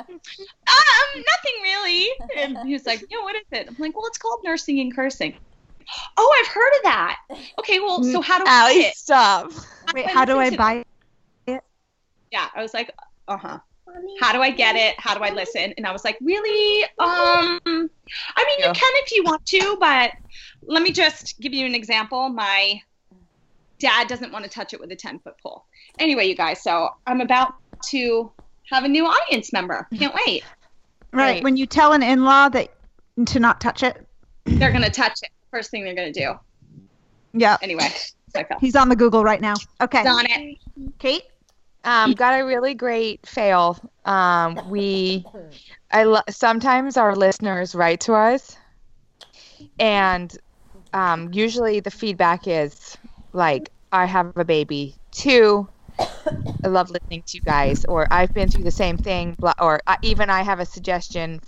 um 0.08 0.18
nothing 1.14 1.62
really. 1.62 2.08
And 2.36 2.58
he 2.66 2.72
was 2.72 2.84
like 2.86 3.04
yeah 3.10 3.22
what 3.22 3.36
is 3.36 3.42
it? 3.52 3.68
I'm 3.68 3.76
like 3.78 3.96
well 3.96 4.06
it's 4.06 4.18
called 4.18 4.40
nursing 4.44 4.80
and 4.80 4.94
cursing. 4.94 5.34
Oh 6.16 6.40
i've 6.40 6.52
heard 6.52 6.76
of 6.78 6.82
that. 6.84 7.16
Okay 7.60 7.78
well 7.78 8.02
so 8.02 8.20
how 8.20 8.38
do 8.38 8.44
i 8.46 8.62
Allie, 8.62 8.92
stop. 8.94 9.52
Wait, 9.94 10.06
how 10.06 10.24
do 10.24 10.38
I 10.38 10.44
listen 10.44 10.52
to 10.52 10.58
buy 10.58 10.84
yeah 12.32 12.48
i 12.56 12.62
was 12.62 12.74
like 12.74 12.90
uh-huh 13.28 13.58
how 14.20 14.32
do 14.32 14.40
i 14.40 14.50
get 14.50 14.74
it 14.74 14.94
how 14.98 15.14
do 15.14 15.20
i 15.22 15.30
listen 15.42 15.72
and 15.76 15.86
i 15.86 15.92
was 15.92 16.04
like 16.04 16.16
really 16.20 16.82
um 16.98 17.60
i 17.66 17.76
mean 17.76 17.88
Yeah. 18.58 18.68
you 18.68 18.72
can 18.72 18.92
if 19.04 19.12
you 19.12 19.22
want 19.24 19.44
to 19.46 19.76
but 19.78 20.10
let 20.62 20.82
me 20.82 20.92
just 20.92 21.38
give 21.40 21.52
you 21.52 21.66
an 21.66 21.74
example 21.74 22.28
my 22.30 22.80
dad 23.78 24.08
doesn't 24.08 24.32
want 24.32 24.44
to 24.44 24.50
touch 24.50 24.72
it 24.72 24.80
with 24.80 24.90
a 24.92 24.96
10 24.96 25.18
foot 25.20 25.34
pole 25.42 25.64
anyway 25.98 26.26
you 26.26 26.34
guys 26.36 26.62
so 26.62 26.88
i'm 27.06 27.20
about 27.20 27.52
to 27.90 28.32
have 28.70 28.84
a 28.84 28.88
new 28.88 29.04
audience 29.04 29.52
member 29.52 29.86
can't 29.98 30.14
wait 30.26 30.42
Right. 31.14 31.34
Right. 31.34 31.44
When 31.44 31.58
you 31.58 31.66
tell 31.66 31.92
an 31.92 32.02
in-law 32.02 32.48
that 32.50 32.70
to 33.26 33.38
not 33.38 33.60
touch 33.60 33.82
it. 33.82 34.06
they're 34.46 34.72
gonna 34.72 34.88
touch 34.88 35.18
it 35.22 35.28
first 35.50 35.70
thing 35.70 35.84
they're 35.84 35.94
gonna 35.94 36.10
do 36.10 36.32
Yeah. 37.34 37.58
anyway 37.60 37.88
so 38.34 38.40
I 38.40 38.44
felt 38.44 38.62
He's 38.62 38.74
on 38.76 38.88
the 38.88 38.96
Google 38.96 39.22
right 39.22 39.40
now. 39.42 39.52
Okay. 39.82 39.98
on 40.06 40.24
it 40.24 40.56
Kate? 40.98 41.24
Um, 41.84 42.14
got 42.14 42.40
a 42.40 42.44
really 42.44 42.74
great 42.74 43.26
fail. 43.26 43.78
Um, 44.04 44.60
we, 44.70 45.24
I 45.90 46.04
lo- 46.04 46.20
sometimes 46.30 46.96
our 46.96 47.14
listeners 47.14 47.74
write 47.74 48.00
to 48.02 48.14
us, 48.14 48.56
and 49.78 50.32
um, 50.92 51.32
usually 51.32 51.80
the 51.80 51.90
feedback 51.90 52.46
is 52.46 52.96
like, 53.32 53.70
"I 53.92 54.06
have 54.06 54.32
a 54.36 54.44
baby." 54.44 54.96
too." 55.12 55.68
I 56.64 56.68
love 56.68 56.90
listening 56.90 57.22
to 57.26 57.36
you 57.38 57.42
guys, 57.42 57.84
or 57.86 58.06
I've 58.10 58.32
been 58.34 58.48
through 58.48 58.64
the 58.64 58.70
same 58.70 58.96
thing, 58.96 59.36
or 59.60 59.80
even 60.02 60.30
I 60.30 60.42
have 60.42 60.60
a 60.60 60.66
suggestion 60.66 61.40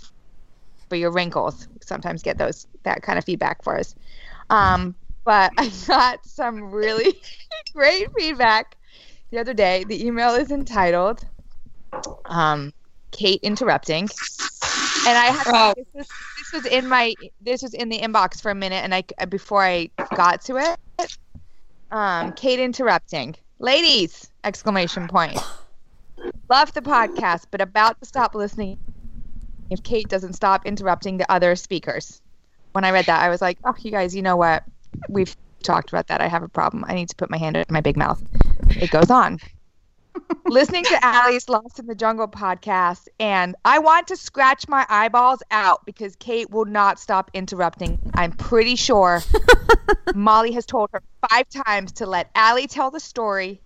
for 0.89 0.95
your 0.95 1.11
wrinkles. 1.11 1.67
Sometimes 1.81 2.21
get 2.21 2.37
those 2.37 2.65
that 2.83 3.01
kind 3.01 3.17
of 3.17 3.25
feedback 3.25 3.63
for 3.63 3.77
us. 3.77 3.95
Um, 4.49 4.95
but 5.25 5.51
I 5.57 5.69
got 5.87 6.25
some 6.25 6.71
really 6.71 7.13
great 7.75 8.07
feedback 8.17 8.75
the 9.31 9.39
other 9.39 9.53
day. 9.53 9.83
The 9.83 10.05
email 10.05 10.33
is 10.35 10.51
entitled 10.51 11.25
um, 12.25 12.73
"Kate 13.11 13.39
Interrupting," 13.43 14.03
and 15.07 15.17
I 15.17 15.25
had 15.25 15.43
Oh. 15.47 15.73
this, 15.75 15.87
was, 15.93 16.07
this 16.07 16.63
was 16.63 16.65
in 16.71 16.87
my 16.89 17.13
this 17.41 17.61
was 17.61 17.73
in 17.73 17.89
the 17.89 17.99
inbox 17.99 18.41
for 18.41 18.51
a 18.51 18.55
minute, 18.55 18.83
and 18.83 18.93
I 18.93 19.03
before 19.29 19.63
I 19.63 19.89
got 20.15 20.41
to 20.45 20.57
it, 20.57 21.17
um, 21.91 22.31
Kate 22.33 22.59
interrupting, 22.59 23.35
ladies! 23.59 24.29
Exclamation 24.43 25.07
point. 25.07 25.39
Love 26.49 26.73
the 26.73 26.81
podcast, 26.81 27.45
but 27.51 27.61
about 27.61 27.99
to 27.99 28.05
stop 28.05 28.35
listening 28.35 28.77
if 29.71 29.81
Kate 29.83 30.07
doesn't 30.07 30.33
stop 30.33 30.65
interrupting 30.65 31.17
the 31.17 31.31
other 31.31 31.55
speakers. 31.55 32.21
When 32.73 32.83
I 32.83 32.91
read 32.91 33.05
that, 33.05 33.21
I 33.21 33.29
was 33.29 33.41
like, 33.41 33.57
"Oh, 33.63 33.73
you 33.79 33.89
guys, 33.91 34.15
you 34.15 34.21
know 34.21 34.35
what? 34.35 34.63
We've 35.09 35.35
talked 35.63 35.89
about 35.89 36.07
that. 36.07 36.21
I 36.21 36.27
have 36.27 36.43
a 36.43 36.47
problem. 36.49 36.85
I 36.87 36.93
need 36.93 37.09
to 37.09 37.15
put 37.15 37.29
my 37.31 37.37
hand 37.37 37.57
in 37.57 37.65
my 37.69 37.81
big 37.81 37.97
mouth." 37.97 38.21
It 38.79 38.91
goes 38.91 39.09
on. 39.09 39.39
Listening 40.45 40.83
to 40.85 41.05
Allie's 41.05 41.49
Lost 41.49 41.79
in 41.79 41.87
the 41.87 41.95
Jungle 41.95 42.27
podcast, 42.27 43.07
and 43.19 43.55
I 43.65 43.79
want 43.79 44.07
to 44.07 44.17
scratch 44.17 44.67
my 44.67 44.85
eyeballs 44.87 45.43
out 45.51 45.85
because 45.85 46.15
Kate 46.15 46.49
will 46.49 46.65
not 46.65 46.99
stop 46.99 47.31
interrupting. 47.33 47.99
I'm 48.13 48.31
pretty 48.31 48.75
sure 48.75 49.21
Molly 50.15 50.51
has 50.53 50.65
told 50.65 50.89
her 50.93 51.01
five 51.29 51.47
times 51.49 51.93
to 51.93 52.05
let 52.05 52.29
Allie 52.35 52.67
tell 52.67 52.91
the 52.91 52.99
story, 52.99 53.61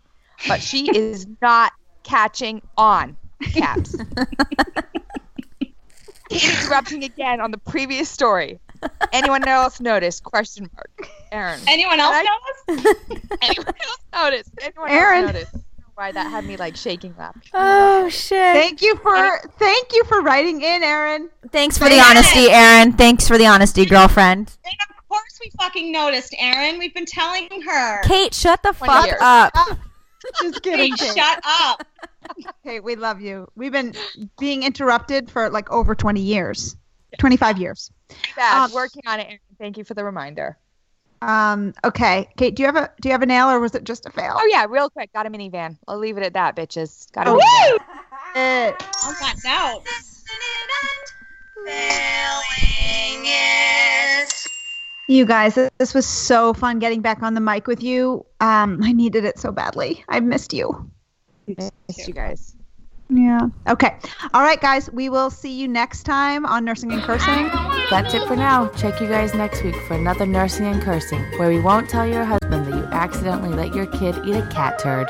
but 0.48 0.62
she 0.62 0.96
is 0.96 1.28
not 1.42 1.72
catching 2.04 2.62
on. 2.78 3.16
Caps. 3.54 3.96
Kate 5.60 5.76
interrupting 6.62 7.04
again 7.04 7.42
on 7.42 7.52
the 7.52 7.58
previous 7.58 8.10
story. 8.10 8.60
Anyone 9.12 9.48
else 9.48 9.80
notice? 9.80 10.20
Question 10.20 10.70
mark. 10.76 11.10
Aaron. 11.32 11.60
anyone 11.68 12.00
else 12.00 12.16
I- 12.16 12.24
knows 12.24 12.96
Anyone 13.42 13.68
else 13.68 14.00
notice? 14.14 14.50
Anyone 14.62 14.90
Aaron. 14.90 15.24
else 15.26 15.34
notice? 15.34 15.50
Why 15.96 16.12
that 16.14 16.30
had 16.30 16.46
me 16.46 16.56
like 16.56 16.78
shaking 16.78 17.14
laughing. 17.18 17.42
Oh 17.54 18.08
shit! 18.08 18.56
Thank 18.56 18.82
you 18.82 18.96
for 18.98 19.40
thank 19.58 19.92
you 19.92 20.04
for 20.06 20.22
writing 20.22 20.62
in, 20.62 20.82
Aaron. 20.82 21.30
Thanks 21.52 21.78
for 21.78 21.90
the 21.90 21.96
Yes. 21.96 22.10
honesty, 22.10 22.50
Aaron. 22.52 22.94
Thanks 22.94 23.28
for 23.28 23.38
the 23.38 23.48
honesty, 23.48 23.86
girlfriend. 23.86 24.56
and 24.64 24.74
of 24.98 25.08
course 25.10 25.40
we 25.44 25.52
fucking 25.60 25.92
noticed 25.92 26.34
aaron 26.40 26.78
we've 26.80 26.94
been 26.94 27.06
telling 27.06 27.50
her 27.64 28.02
Kate, 28.04 28.34
shut 28.34 28.62
the 28.64 28.72
fuck 28.74 29.08
years. 29.08 29.18
up. 29.22 29.52
Just 30.42 30.56
Hey, 30.56 30.60
kidding. 30.62 30.96
Kate. 30.96 31.18
shut 31.18 31.42
up 31.44 31.86
Kate, 32.64 32.84
we 32.84 32.96
love 32.96 33.20
you. 33.20 33.48
We've 33.56 33.72
been 33.72 33.94
being 34.40 34.64
interrupted 34.64 35.30
for 35.32 35.50
like 35.50 35.70
over 35.72 35.96
20 35.96 36.22
years. 36.22 36.78
25 37.18 37.58
years. 37.58 37.92
Bad. 38.36 38.66
Um, 38.66 38.74
Working 38.74 39.04
on 39.08 39.20
it. 39.20 39.28
Aaron. 39.28 39.40
Thank 39.58 39.78
you 39.78 39.84
for 39.84 39.94
the 39.94 40.04
reminder. 40.04 40.58
Um, 41.22 41.74
okay. 41.84 42.30
Kate, 42.38 42.56
do 42.56 42.64
you 42.64 42.68
have 42.68 42.78
a 42.78 42.90
do 43.02 43.10
you 43.10 43.14
have 43.14 43.22
a 43.22 43.26
nail 43.26 43.50
or 43.50 43.60
was 43.60 43.76
it 43.76 43.84
just 43.84 44.06
a 44.06 44.10
fail? 44.10 44.36
Oh 44.38 44.48
yeah, 44.50 44.66
real 44.70 44.90
quick. 44.90 45.12
Got 45.12 45.26
a 45.26 45.30
minivan. 45.30 45.78
I'll 45.88 45.98
leave 45.98 46.18
it 46.18 46.24
at 46.24 46.34
that, 46.34 46.56
bitches. 46.56 47.12
Got 47.12 47.28
a 47.28 47.32
Oh, 47.32 47.80
minivan. 48.36 48.76
On 49.06 49.16
that 49.20 49.36
note 49.44 49.84
You 55.08 55.26
guys, 55.26 55.56
this 55.80 55.94
was 55.96 56.06
so 56.06 56.54
fun 56.54 56.78
getting 56.78 57.02
back 57.02 57.24
on 57.24 57.34
the 57.34 57.42
mic 57.42 57.66
with 57.66 57.82
you. 57.82 58.26
Um, 58.42 58.80
I 58.84 58.92
needed 58.94 59.26
it 59.26 59.40
so 59.40 59.52
badly. 59.52 60.06
I 60.08 60.20
missed 60.20 60.54
you. 60.54 60.92
Missed 61.48 62.08
you 62.08 62.14
guys. 62.14 62.56
Yeah. 63.10 63.50
Okay. 63.68 63.98
All 64.36 64.42
right, 64.42 64.62
guys. 64.62 64.90
We 64.92 65.10
will 65.10 65.32
see 65.32 65.52
you 65.52 65.68
next 65.68 66.04
time 66.04 66.46
on 66.46 66.64
Nursing 66.64 66.92
and 66.92 67.02
Cursing. 67.02 67.50
That's 67.90 68.14
it 68.14 68.28
for 68.28 68.36
now. 68.36 68.68
Check 68.70 69.02
you 69.02 69.08
guys 69.08 69.34
next 69.34 69.64
week 69.64 69.76
for 69.88 69.96
another 69.96 70.28
Nursing 70.28 70.68
and 70.68 70.82
Cursing, 70.82 71.24
where 71.40 71.50
we 71.50 71.60
won't 71.60 71.90
tell 71.90 72.06
your 72.06 72.24
husband 72.24 72.68
that 72.68 72.76
you 72.76 72.84
accidentally 72.92 73.50
let 73.50 73.74
your 73.74 73.88
kid 73.88 74.16
eat 74.26 74.36
a 74.36 74.48
cat 74.52 74.78
turd. 74.78 75.08